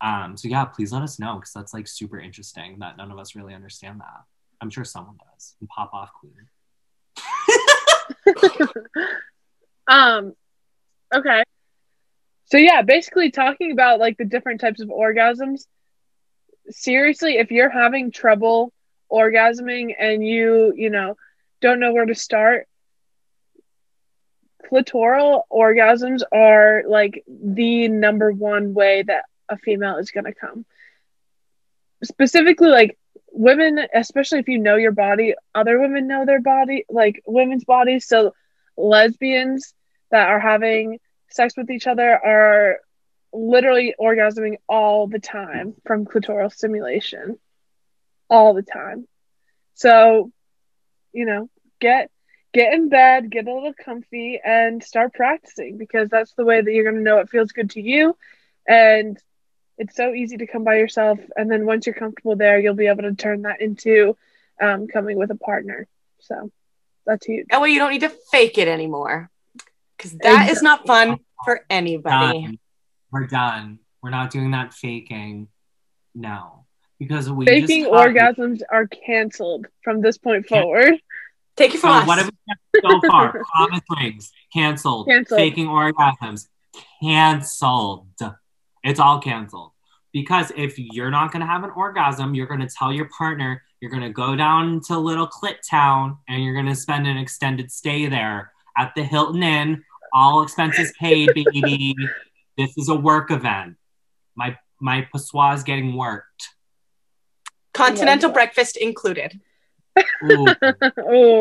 Um, 0.00 0.36
so 0.36 0.48
yeah, 0.48 0.64
please 0.64 0.92
let 0.92 1.02
us 1.02 1.18
know 1.18 1.36
because 1.36 1.52
that's 1.52 1.72
like 1.74 1.88
super 1.88 2.18
interesting 2.20 2.78
that 2.80 2.96
none 2.96 3.10
of 3.10 3.18
us 3.18 3.34
really 3.34 3.54
understand 3.54 4.00
that. 4.00 4.24
I'm 4.60 4.70
sure 4.70 4.84
someone 4.84 5.16
does. 5.32 5.56
And 5.60 5.68
pop 5.68 5.92
off 5.92 6.10
queen. 6.12 6.32
um 9.88 10.34
okay 11.14 11.42
so 12.46 12.58
yeah 12.58 12.82
basically 12.82 13.30
talking 13.30 13.72
about 13.72 14.00
like 14.00 14.16
the 14.16 14.24
different 14.24 14.60
types 14.60 14.80
of 14.80 14.88
orgasms 14.88 15.66
seriously 16.68 17.36
if 17.36 17.50
you're 17.50 17.70
having 17.70 18.10
trouble 18.10 18.72
orgasming 19.10 19.94
and 19.98 20.26
you 20.26 20.72
you 20.76 20.90
know 20.90 21.16
don't 21.60 21.80
know 21.80 21.92
where 21.92 22.06
to 22.06 22.14
start 22.14 22.66
clitoral 24.70 25.42
orgasms 25.52 26.22
are 26.32 26.82
like 26.88 27.24
the 27.28 27.88
number 27.88 28.32
one 28.32 28.74
way 28.74 29.02
that 29.02 29.24
a 29.48 29.56
female 29.56 29.96
is 29.96 30.10
going 30.10 30.24
to 30.24 30.34
come. 30.34 30.64
Specifically 32.02 32.68
like 32.68 32.98
women 33.32 33.78
especially 33.94 34.38
if 34.38 34.48
you 34.48 34.58
know 34.58 34.76
your 34.76 34.92
body 34.92 35.34
other 35.54 35.78
women 35.78 36.06
know 36.06 36.24
their 36.24 36.40
body 36.40 36.84
like 36.88 37.22
women's 37.26 37.64
bodies. 37.64 38.06
So 38.06 38.34
lesbians 38.76 39.74
that 40.10 40.28
are 40.28 40.40
having 40.40 40.98
sex 41.28 41.54
with 41.56 41.70
each 41.70 41.86
other 41.86 42.10
are 42.10 42.78
literally 43.32 43.94
orgasming 44.00 44.56
all 44.68 45.06
the 45.06 45.18
time 45.18 45.74
from 45.84 46.06
clitoral 46.06 46.52
stimulation. 46.52 47.38
All 48.30 48.54
the 48.54 48.62
time. 48.62 49.06
So 49.74 50.32
you 51.12 51.26
know 51.26 51.48
get 51.80 52.10
get 52.52 52.72
in 52.72 52.88
bed 52.88 53.30
get 53.30 53.46
a 53.46 53.52
little 53.54 53.74
comfy 53.74 54.40
and 54.42 54.82
start 54.82 55.12
practicing 55.12 55.76
because 55.76 56.08
that's 56.08 56.32
the 56.34 56.44
way 56.44 56.60
that 56.60 56.72
you're 56.72 56.84
going 56.84 56.96
to 56.96 57.02
know 57.02 57.18
it 57.18 57.28
feels 57.28 57.52
good 57.52 57.70
to 57.70 57.82
you. 57.82 58.16
And 58.66 59.18
it's 59.78 59.94
so 59.94 60.12
easy 60.14 60.38
to 60.38 60.46
come 60.46 60.64
by 60.64 60.76
yourself 60.76 61.18
and 61.36 61.50
then 61.50 61.66
once 61.66 61.86
you're 61.86 61.94
comfortable 61.94 62.36
there 62.36 62.58
you'll 62.58 62.74
be 62.74 62.86
able 62.86 63.02
to 63.02 63.14
turn 63.14 63.42
that 63.42 63.60
into 63.60 64.16
um, 64.60 64.88
coming 64.88 65.18
with 65.18 65.30
a 65.30 65.36
partner. 65.36 65.86
So 66.20 66.50
that's 67.04 67.26
huge. 67.26 67.46
That 67.50 67.60
way 67.60 67.70
you 67.70 67.78
don't 67.78 67.90
need 67.90 68.00
to 68.00 68.12
fake 68.30 68.58
it 68.58 68.68
anymore. 68.68 69.30
Because 69.96 70.12
that 70.12 70.24
exactly. 70.26 70.52
is 70.52 70.62
not 70.62 70.86
fun 70.86 71.18
for 71.44 71.64
anybody. 71.70 72.42
Done. 72.42 72.58
we're 73.10 73.26
done. 73.26 73.78
We're 74.02 74.10
not 74.10 74.30
doing 74.30 74.50
that 74.52 74.74
faking. 74.74 75.48
No. 76.14 76.64
Because 76.98 77.30
we 77.30 77.44
faking 77.44 77.86
orgasms 77.86 78.62
are 78.70 78.86
canceled 78.86 79.66
from 79.82 80.00
this 80.00 80.18
point 80.18 80.46
forward. 80.46 80.94
Take 81.56 81.74
it 81.74 81.78
from 81.78 81.90
so 81.90 81.96
us. 81.98 82.06
what 82.06 82.18
have 82.18 82.30
we 82.30 82.80
so 82.80 83.00
far? 83.08 83.42
Promise 83.54 83.80
rings 83.98 84.32
canceled. 84.52 85.06
canceled. 85.06 85.38
Faking 85.38 85.66
orgasms. 85.66 86.48
Canceled 87.02 88.06
it's 88.86 89.00
all 89.00 89.20
canceled. 89.20 89.72
Because 90.12 90.50
if 90.56 90.78
you're 90.78 91.10
not 91.10 91.32
going 91.32 91.40
to 91.40 91.46
have 91.46 91.64
an 91.64 91.70
orgasm, 91.70 92.34
you're 92.34 92.46
going 92.46 92.60
to 92.60 92.68
tell 92.68 92.92
your 92.92 93.08
partner, 93.16 93.62
you're 93.80 93.90
going 93.90 94.02
to 94.02 94.10
go 94.10 94.34
down 94.34 94.80
to 94.86 94.98
little 94.98 95.28
clit 95.28 95.56
town 95.68 96.18
and 96.28 96.42
you're 96.42 96.54
going 96.54 96.66
to 96.66 96.74
spend 96.74 97.06
an 97.06 97.18
extended 97.18 97.70
stay 97.70 98.06
there 98.06 98.52
at 98.76 98.94
the 98.94 99.02
Hilton 99.02 99.42
Inn, 99.42 99.84
all 100.12 100.42
expenses 100.42 100.92
paid, 100.98 101.30
baby. 101.34 101.94
this 102.56 102.76
is 102.76 102.88
a 102.88 102.94
work 102.94 103.30
event. 103.30 103.76
My 104.34 104.56
my 104.80 105.08
passoir 105.10 105.54
is 105.54 105.62
getting 105.62 105.96
worked. 105.96 106.50
Continental 107.72 108.30
breakfast 108.30 108.76
included. 108.76 109.40
Ooh. 110.30 110.46
Ooh. 111.00 111.40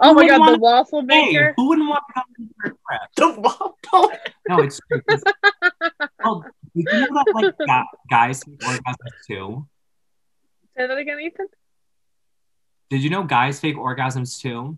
Oh 0.00 0.14
my 0.14 0.26
god, 0.26 0.54
the 0.54 0.58
waffle 0.58 1.02
maker. 1.02 1.46
Hey, 1.46 1.54
who 1.56 1.68
wouldn't 1.68 1.88
want 1.88 2.02
to 2.08 2.14
come 2.14 2.50
to 2.64 3.08
The 3.16 3.40
waffle. 3.40 4.12
No, 4.48 4.58
it's 4.60 4.80
true. 4.88 5.00
well, 6.24 6.40
did 6.42 6.63
you 6.74 6.84
know 6.84 7.06
that 7.24 7.54
like 7.66 7.86
guys 8.10 8.42
fake 8.42 8.60
orgasms 8.60 9.26
too? 9.26 9.66
Say 10.76 10.86
that 10.86 10.98
again, 10.98 11.20
Ethan. 11.20 11.46
Did 12.90 13.02
you 13.02 13.10
know 13.10 13.22
guys 13.22 13.60
fake 13.60 13.76
orgasms 13.76 14.40
too? 14.40 14.76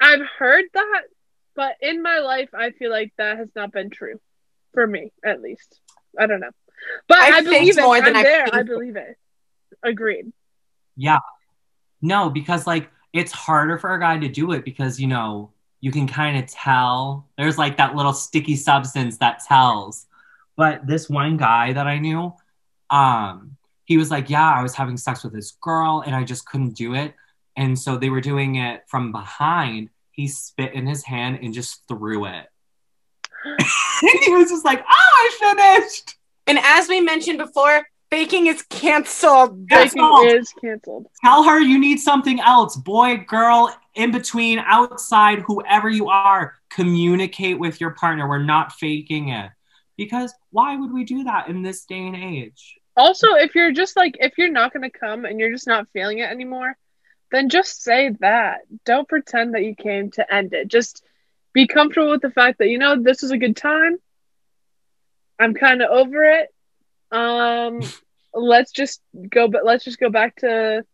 I've 0.00 0.26
heard 0.38 0.64
that, 0.72 1.02
but 1.54 1.76
in 1.82 2.02
my 2.02 2.20
life, 2.20 2.50
I 2.54 2.70
feel 2.70 2.90
like 2.90 3.12
that 3.18 3.38
has 3.38 3.48
not 3.54 3.72
been 3.72 3.90
true, 3.90 4.20
for 4.72 4.86
me 4.86 5.12
at 5.24 5.42
least. 5.42 5.80
I 6.18 6.26
don't 6.26 6.40
know, 6.40 6.50
but 7.08 7.18
I, 7.18 7.38
I 7.38 7.40
believe 7.42 7.76
it. 7.76 7.82
More 7.82 7.96
I'm 7.96 8.04
than 8.04 8.22
there. 8.22 8.46
I, 8.52 8.60
I 8.60 8.62
believe 8.62 8.96
it. 8.96 9.16
Agreed. 9.82 10.32
Yeah, 10.96 11.18
no, 12.00 12.30
because 12.30 12.66
like 12.66 12.88
it's 13.12 13.32
harder 13.32 13.78
for 13.78 13.92
a 13.94 14.00
guy 14.00 14.18
to 14.18 14.28
do 14.28 14.52
it 14.52 14.64
because 14.64 15.00
you 15.00 15.08
know 15.08 15.50
you 15.80 15.90
can 15.90 16.06
kind 16.06 16.38
of 16.38 16.48
tell 16.48 17.28
there's 17.36 17.58
like 17.58 17.76
that 17.78 17.96
little 17.96 18.12
sticky 18.12 18.54
substance 18.56 19.18
that 19.18 19.42
tells. 19.44 20.06
But 20.60 20.86
this 20.86 21.08
one 21.08 21.38
guy 21.38 21.72
that 21.72 21.86
I 21.86 21.96
knew, 21.96 22.34
um, 22.90 23.56
he 23.86 23.96
was 23.96 24.10
like, 24.10 24.28
Yeah, 24.28 24.52
I 24.52 24.62
was 24.62 24.74
having 24.74 24.98
sex 24.98 25.24
with 25.24 25.32
this 25.32 25.52
girl 25.52 26.02
and 26.04 26.14
I 26.14 26.22
just 26.22 26.44
couldn't 26.44 26.76
do 26.76 26.94
it. 26.94 27.14
And 27.56 27.78
so 27.78 27.96
they 27.96 28.10
were 28.10 28.20
doing 28.20 28.56
it 28.56 28.82
from 28.86 29.10
behind. 29.10 29.88
He 30.10 30.28
spit 30.28 30.74
in 30.74 30.86
his 30.86 31.02
hand 31.02 31.38
and 31.40 31.54
just 31.54 31.88
threw 31.88 32.26
it. 32.26 32.44
and 33.46 34.20
he 34.22 34.34
was 34.34 34.50
just 34.50 34.66
like, 34.66 34.80
Oh, 34.80 34.84
I 34.86 35.78
finished. 35.78 36.16
And 36.46 36.58
as 36.58 36.90
we 36.90 37.00
mentioned 37.00 37.38
before, 37.38 37.86
Baking 38.10 38.48
is 38.48 38.60
canceled. 38.64 39.66
Baking 39.66 40.26
is 40.26 40.52
canceled. 40.60 41.06
Tell 41.24 41.42
her 41.44 41.58
you 41.58 41.78
need 41.78 42.00
something 42.00 42.38
else. 42.40 42.76
Boy, 42.76 43.24
girl, 43.26 43.74
in 43.94 44.10
between, 44.10 44.58
outside, 44.58 45.38
whoever 45.38 45.88
you 45.88 46.10
are, 46.10 46.56
communicate 46.68 47.58
with 47.58 47.80
your 47.80 47.92
partner. 47.92 48.28
We're 48.28 48.42
not 48.42 48.72
faking 48.72 49.30
it. 49.30 49.52
Because 50.00 50.32
why 50.50 50.76
would 50.76 50.92
we 50.92 51.04
do 51.04 51.24
that 51.24 51.48
in 51.48 51.62
this 51.62 51.84
day 51.84 52.06
and 52.06 52.16
age? 52.16 52.78
Also, 52.96 53.34
if 53.34 53.54
you're 53.54 53.72
just 53.72 53.96
like, 53.96 54.16
if 54.18 54.38
you're 54.38 54.50
not 54.50 54.72
going 54.72 54.90
to 54.90 54.98
come 54.98 55.24
and 55.24 55.38
you're 55.38 55.52
just 55.52 55.66
not 55.66 55.88
feeling 55.92 56.18
it 56.18 56.30
anymore, 56.30 56.76
then 57.30 57.48
just 57.48 57.82
say 57.82 58.10
that. 58.20 58.60
Don't 58.84 59.08
pretend 59.08 59.54
that 59.54 59.62
you 59.62 59.74
came 59.74 60.10
to 60.12 60.34
end 60.34 60.52
it. 60.52 60.68
Just 60.68 61.04
be 61.52 61.66
comfortable 61.66 62.10
with 62.10 62.22
the 62.22 62.30
fact 62.30 62.58
that, 62.58 62.68
you 62.68 62.78
know, 62.78 63.00
this 63.00 63.22
is 63.22 63.30
a 63.30 63.38
good 63.38 63.56
time. 63.56 63.98
I'm 65.38 65.54
kind 65.54 65.82
of 65.82 65.90
over 65.90 66.24
it 66.24 66.48
um, 67.10 67.80
let's 68.34 68.72
just 68.72 69.00
go, 69.28 69.48
but 69.48 69.64
let's 69.64 69.84
just 69.84 69.98
go 69.98 70.10
back 70.10 70.36
to 70.36 70.84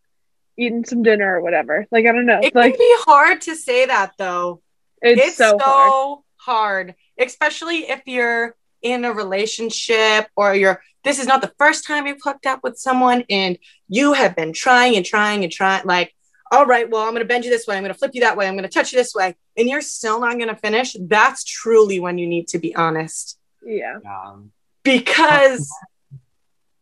eating 0.57 0.85
some 0.85 1.03
dinner 1.03 1.37
or 1.37 1.41
whatever. 1.41 1.85
Like 1.91 2.05
I 2.05 2.11
don't 2.11 2.25
know. 2.25 2.39
It 2.41 2.55
like, 2.55 2.73
can 2.73 2.79
be 2.79 2.95
hard 3.05 3.41
to 3.41 3.55
say 3.55 3.85
that 3.85 4.13
though. 4.17 4.61
It's, 5.01 5.21
it's 5.21 5.37
so, 5.37 5.57
so 5.59 5.59
hard. 5.59 6.19
hard, 6.37 6.95
especially 7.19 7.89
if 7.89 8.01
you're 8.05 8.55
in 8.81 9.05
a 9.05 9.13
relationship 9.13 10.27
or 10.35 10.55
you're. 10.55 10.81
This 11.03 11.19
is 11.19 11.27
not 11.27 11.41
the 11.41 11.53
first 11.57 11.87
time 11.87 12.05
you've 12.05 12.21
hooked 12.21 12.45
up 12.45 12.61
with 12.63 12.77
someone, 12.77 13.23
and 13.29 13.57
you 13.87 14.13
have 14.13 14.35
been 14.35 14.51
trying 14.51 14.97
and 14.97 15.05
trying 15.05 15.43
and 15.43 15.51
trying. 15.51 15.85
Like, 15.85 16.13
all 16.51 16.65
right, 16.65 16.89
well, 16.89 17.03
I'm 17.03 17.11
going 17.11 17.21
to 17.21 17.27
bend 17.27 17.45
you 17.45 17.51
this 17.51 17.65
way. 17.65 17.77
I'm 17.77 17.83
going 17.83 17.93
to 17.93 17.97
flip 17.97 18.11
you 18.13 18.21
that 18.21 18.35
way. 18.35 18.47
I'm 18.47 18.55
going 18.55 18.63
to 18.63 18.69
touch 18.69 18.91
you 18.91 18.99
this 18.99 19.13
way, 19.15 19.35
and 19.55 19.69
you're 19.69 19.81
still 19.81 20.19
not 20.19 20.33
going 20.33 20.49
to 20.49 20.55
finish. 20.55 20.95
That's 20.99 21.43
truly 21.43 21.99
when 21.99 22.17
you 22.17 22.27
need 22.27 22.49
to 22.49 22.59
be 22.59 22.75
honest. 22.75 23.39
Yeah. 23.65 23.99
Um, 24.05 24.51
because 24.83 25.69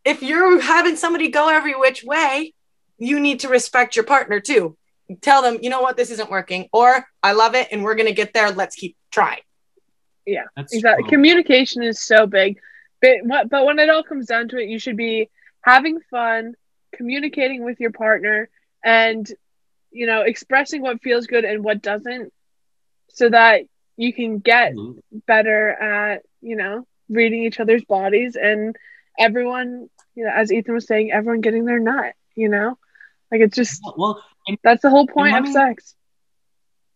if 0.04 0.22
you're 0.22 0.60
having 0.62 0.96
somebody 0.96 1.30
go 1.30 1.50
every 1.50 1.74
which 1.74 2.04
way, 2.04 2.54
you 2.98 3.20
need 3.20 3.42
to 3.42 3.50
respect 3.50 3.96
your 3.96 4.06
partner 4.06 4.40
too. 4.40 4.78
Tell 5.22 5.42
them, 5.42 5.60
you 5.62 5.70
know 5.70 5.82
what, 5.82 5.98
this 5.98 6.12
isn't 6.12 6.30
working, 6.30 6.70
or 6.72 7.06
I 7.22 7.34
love 7.34 7.56
it 7.56 7.70
and 7.72 7.84
we're 7.84 7.96
gonna 7.96 8.12
get 8.12 8.34
there. 8.34 8.52
Let's 8.52 8.76
keep 8.76 8.96
trying. 9.12 9.42
Yeah, 10.26 10.46
That's 10.56 10.74
exactly. 10.74 11.04
True. 11.04 11.12
Communication 11.12 11.84
is 11.84 12.02
so 12.02 12.26
big, 12.26 12.60
but 13.02 13.18
what, 13.24 13.50
but 13.50 13.66
when 13.66 13.80
it 13.80 13.90
all 13.90 14.04
comes 14.04 14.26
down 14.26 14.48
to 14.50 14.58
it, 14.58 14.70
you 14.70 14.80
should 14.80 14.98
be 14.98 15.30
having 15.62 16.00
fun, 16.10 16.56
communicating 16.94 17.64
with 17.64 17.80
your 17.80 17.92
partner, 17.92 18.50
and 18.84 19.30
you 19.92 20.08
know, 20.08 20.22
expressing 20.22 20.82
what 20.82 21.02
feels 21.02 21.28
good 21.28 21.46
and 21.46 21.64
what 21.64 21.82
doesn't, 21.82 22.34
so 23.10 23.30
that 23.30 23.62
you 23.98 24.14
can 24.14 24.40
get 24.40 24.74
mm-hmm. 24.74 25.18
better 25.28 25.70
at 25.70 26.24
you 26.42 26.56
know 26.56 26.86
reading 27.08 27.44
each 27.44 27.60
other's 27.60 27.86
bodies 27.86 28.36
and 28.36 28.76
everyone 29.18 29.90
you 30.16 30.24
know, 30.24 30.32
as 30.34 30.52
Ethan 30.52 30.74
was 30.74 30.88
saying, 30.88 31.12
everyone 31.12 31.42
getting 31.42 31.66
their 31.66 31.80
nut, 31.80 32.14
you 32.36 32.50
know? 32.50 32.78
Like 33.32 33.42
it's 33.42 33.56
just 33.56 33.82
well 33.98 34.24
and, 34.48 34.58
that's 34.64 34.82
the 34.82 34.90
whole 34.90 35.08
point 35.08 35.36
of 35.36 35.48
sex. 35.52 35.96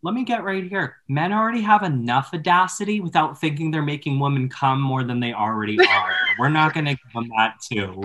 Let 0.01 0.13
me 0.13 0.23
get 0.23 0.45
right 0.45 0.63
here. 0.63 0.97
Men 1.09 1.33
already 1.33 1.61
have 1.61 1.83
enough 1.83 2.29
audacity 2.33 3.01
without 3.01 3.39
thinking 3.39 3.69
they're 3.69 3.81
making 3.81 4.17
women 4.19 4.47
come 4.47 4.79
more 4.79 5.03
than 5.03 5.19
they 5.19 5.33
already 5.33 5.77
are. 5.87 6.13
We're 6.37 6.49
not 6.49 6.73
gonna 6.73 6.91
give 6.91 7.13
them 7.13 7.29
that 7.37 7.55
too. 7.69 8.01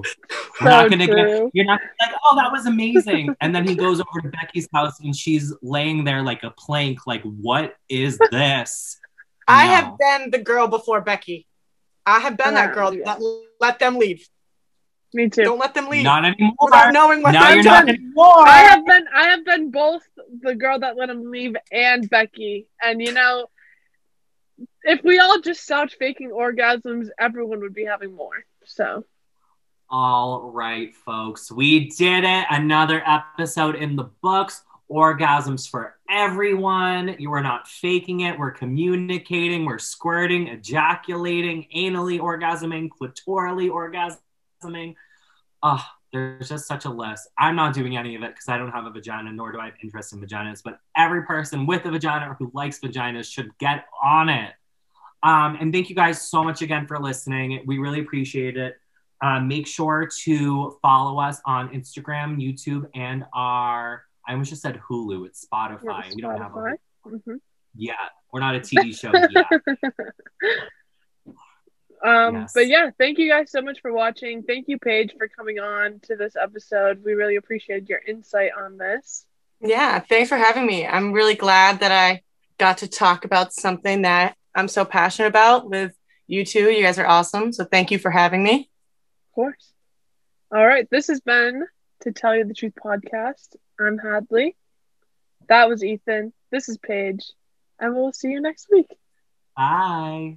We're 0.60 0.70
so 0.70 0.70
not 0.70 0.90
gonna 0.90 1.06
true. 1.06 1.50
you're 1.52 1.64
not 1.64 1.80
like, 2.00 2.14
oh 2.24 2.36
that 2.36 2.50
was 2.50 2.66
amazing. 2.66 3.34
and 3.40 3.54
then 3.54 3.66
he 3.66 3.76
goes 3.76 4.00
over 4.00 4.20
to 4.22 4.28
Becky's 4.28 4.68
house 4.72 4.98
and 5.00 5.14
she's 5.14 5.52
laying 5.62 6.02
there 6.02 6.22
like 6.22 6.42
a 6.42 6.50
plank, 6.50 7.06
like, 7.06 7.22
what 7.22 7.76
is 7.88 8.18
this? 8.30 8.98
I 9.46 9.66
no. 9.66 9.72
have 9.72 9.98
been 9.98 10.30
the 10.30 10.38
girl 10.38 10.66
before 10.66 11.00
Becky. 11.00 11.46
I 12.06 12.18
have 12.18 12.36
been 12.36 12.48
uh, 12.48 12.52
that 12.52 12.74
girl 12.74 12.92
yeah. 12.92 13.04
that 13.04 13.20
let 13.60 13.78
them 13.78 13.96
leave. 13.96 14.28
Me 15.14 15.28
too. 15.28 15.44
Don't 15.44 15.60
let 15.60 15.74
them 15.74 15.88
leave. 15.88 16.02
Not 16.02 16.24
anymore. 16.24 16.56
Without 16.60 16.92
knowing 16.92 17.22
what 17.22 17.30
now 17.30 17.50
you're 17.50 17.62
not 17.62 17.88
anymore. 17.88 18.46
I 18.46 18.58
have 18.62 18.84
been 18.84 19.04
I 19.14 19.28
have 19.28 19.44
been 19.44 19.70
both 19.70 20.02
the 20.42 20.56
girl 20.56 20.80
that 20.80 20.96
let 20.96 21.08
him 21.08 21.30
leave 21.30 21.54
and 21.70 22.10
Becky. 22.10 22.66
And 22.82 23.00
you 23.00 23.12
know, 23.12 23.46
if 24.82 25.04
we 25.04 25.20
all 25.20 25.40
just 25.40 25.62
stopped 25.62 25.94
faking 26.00 26.30
orgasms, 26.30 27.08
everyone 27.16 27.60
would 27.60 27.74
be 27.74 27.84
having 27.84 28.14
more. 28.14 28.44
So. 28.64 29.04
All 29.88 30.50
right, 30.50 30.92
folks, 31.06 31.52
we 31.52 31.90
did 31.90 32.24
it. 32.24 32.46
Another 32.50 33.00
episode 33.06 33.76
in 33.76 33.94
the 33.94 34.10
books. 34.20 34.62
Orgasms 34.90 35.70
for 35.70 35.96
everyone. 36.10 37.14
You 37.18 37.32
are 37.32 37.42
not 37.42 37.68
faking 37.68 38.20
it. 38.20 38.38
We're 38.38 38.50
communicating. 38.50 39.64
We're 39.64 39.78
squirting, 39.78 40.48
ejaculating, 40.48 41.68
anally 41.74 42.18
orgasming, 42.18 42.88
clitorally 42.88 43.70
orgasming. 43.70 44.18
Oh, 45.62 45.84
there's 46.12 46.48
just 46.48 46.66
such 46.66 46.84
a 46.84 46.90
list. 46.90 47.28
I'm 47.38 47.56
not 47.56 47.74
doing 47.74 47.96
any 47.96 48.14
of 48.14 48.22
it 48.22 48.34
because 48.34 48.48
I 48.48 48.56
don't 48.56 48.70
have 48.70 48.86
a 48.86 48.90
vagina, 48.90 49.32
nor 49.32 49.50
do 49.50 49.58
I 49.58 49.66
have 49.66 49.74
interest 49.82 50.12
in 50.12 50.20
vaginas. 50.20 50.62
But 50.62 50.78
every 50.96 51.24
person 51.24 51.66
with 51.66 51.84
a 51.86 51.90
vagina 51.90 52.30
or 52.30 52.34
who 52.34 52.50
likes 52.54 52.78
vaginas 52.78 53.32
should 53.32 53.56
get 53.58 53.86
on 54.02 54.28
it. 54.28 54.52
Um, 55.22 55.56
and 55.60 55.72
thank 55.72 55.88
you 55.88 55.96
guys 55.96 56.20
so 56.30 56.44
much 56.44 56.62
again 56.62 56.86
for 56.86 57.00
listening. 57.00 57.62
We 57.66 57.78
really 57.78 58.00
appreciate 58.00 58.56
it. 58.56 58.76
Uh, 59.20 59.40
make 59.40 59.66
sure 59.66 60.08
to 60.24 60.76
follow 60.82 61.18
us 61.18 61.40
on 61.46 61.70
Instagram, 61.70 62.36
YouTube, 62.36 62.86
and 62.94 63.24
our 63.32 64.04
I 64.26 64.32
almost 64.32 64.50
just 64.50 64.62
said 64.62 64.80
Hulu. 64.88 65.26
It's 65.26 65.46
Spotify. 65.46 65.80
Spotify. 65.82 66.14
We 66.14 66.22
don't 66.22 66.40
have 66.40 66.52
a 66.54 66.76
mm-hmm. 67.06 67.34
Yeah, 67.76 67.94
we're 68.32 68.40
not 68.40 68.54
a 68.54 68.60
TV 68.60 68.98
show 68.98 69.12
yet. 69.14 69.46
Um, 72.04 72.34
yes. 72.34 72.52
But 72.52 72.66
yeah, 72.66 72.90
thank 72.98 73.18
you 73.18 73.30
guys 73.30 73.50
so 73.50 73.62
much 73.62 73.80
for 73.80 73.92
watching. 73.92 74.42
Thank 74.42 74.68
you, 74.68 74.78
Paige, 74.78 75.14
for 75.16 75.26
coming 75.26 75.58
on 75.58 76.00
to 76.02 76.16
this 76.16 76.36
episode. 76.36 77.02
We 77.02 77.14
really 77.14 77.36
appreciated 77.36 77.88
your 77.88 78.00
insight 78.06 78.50
on 78.58 78.76
this. 78.76 79.24
Yeah, 79.60 80.00
thanks 80.00 80.28
for 80.28 80.36
having 80.36 80.66
me. 80.66 80.86
I'm 80.86 81.12
really 81.12 81.34
glad 81.34 81.80
that 81.80 81.90
I 81.90 82.22
got 82.58 82.78
to 82.78 82.88
talk 82.88 83.24
about 83.24 83.54
something 83.54 84.02
that 84.02 84.36
I'm 84.54 84.68
so 84.68 84.84
passionate 84.84 85.28
about 85.28 85.70
with 85.70 85.94
you 86.26 86.44
two. 86.44 86.70
You 86.70 86.82
guys 86.82 86.98
are 86.98 87.06
awesome. 87.06 87.52
So 87.52 87.64
thank 87.64 87.90
you 87.90 87.98
for 87.98 88.10
having 88.10 88.42
me. 88.42 88.70
Of 89.30 89.34
course. 89.34 89.72
All 90.54 90.66
right. 90.66 90.88
This 90.90 91.06
has 91.08 91.20
been 91.20 91.66
To 92.02 92.12
Tell 92.12 92.36
You 92.36 92.44
the 92.44 92.54
Truth 92.54 92.74
podcast. 92.84 93.56
I'm 93.80 93.96
Hadley. 93.96 94.56
That 95.48 95.70
was 95.70 95.82
Ethan. 95.82 96.34
This 96.50 96.68
is 96.68 96.76
Paige. 96.76 97.24
And 97.80 97.94
we'll 97.94 98.12
see 98.12 98.28
you 98.28 98.40
next 98.42 98.68
week. 98.70 98.88
Bye. 99.56 100.36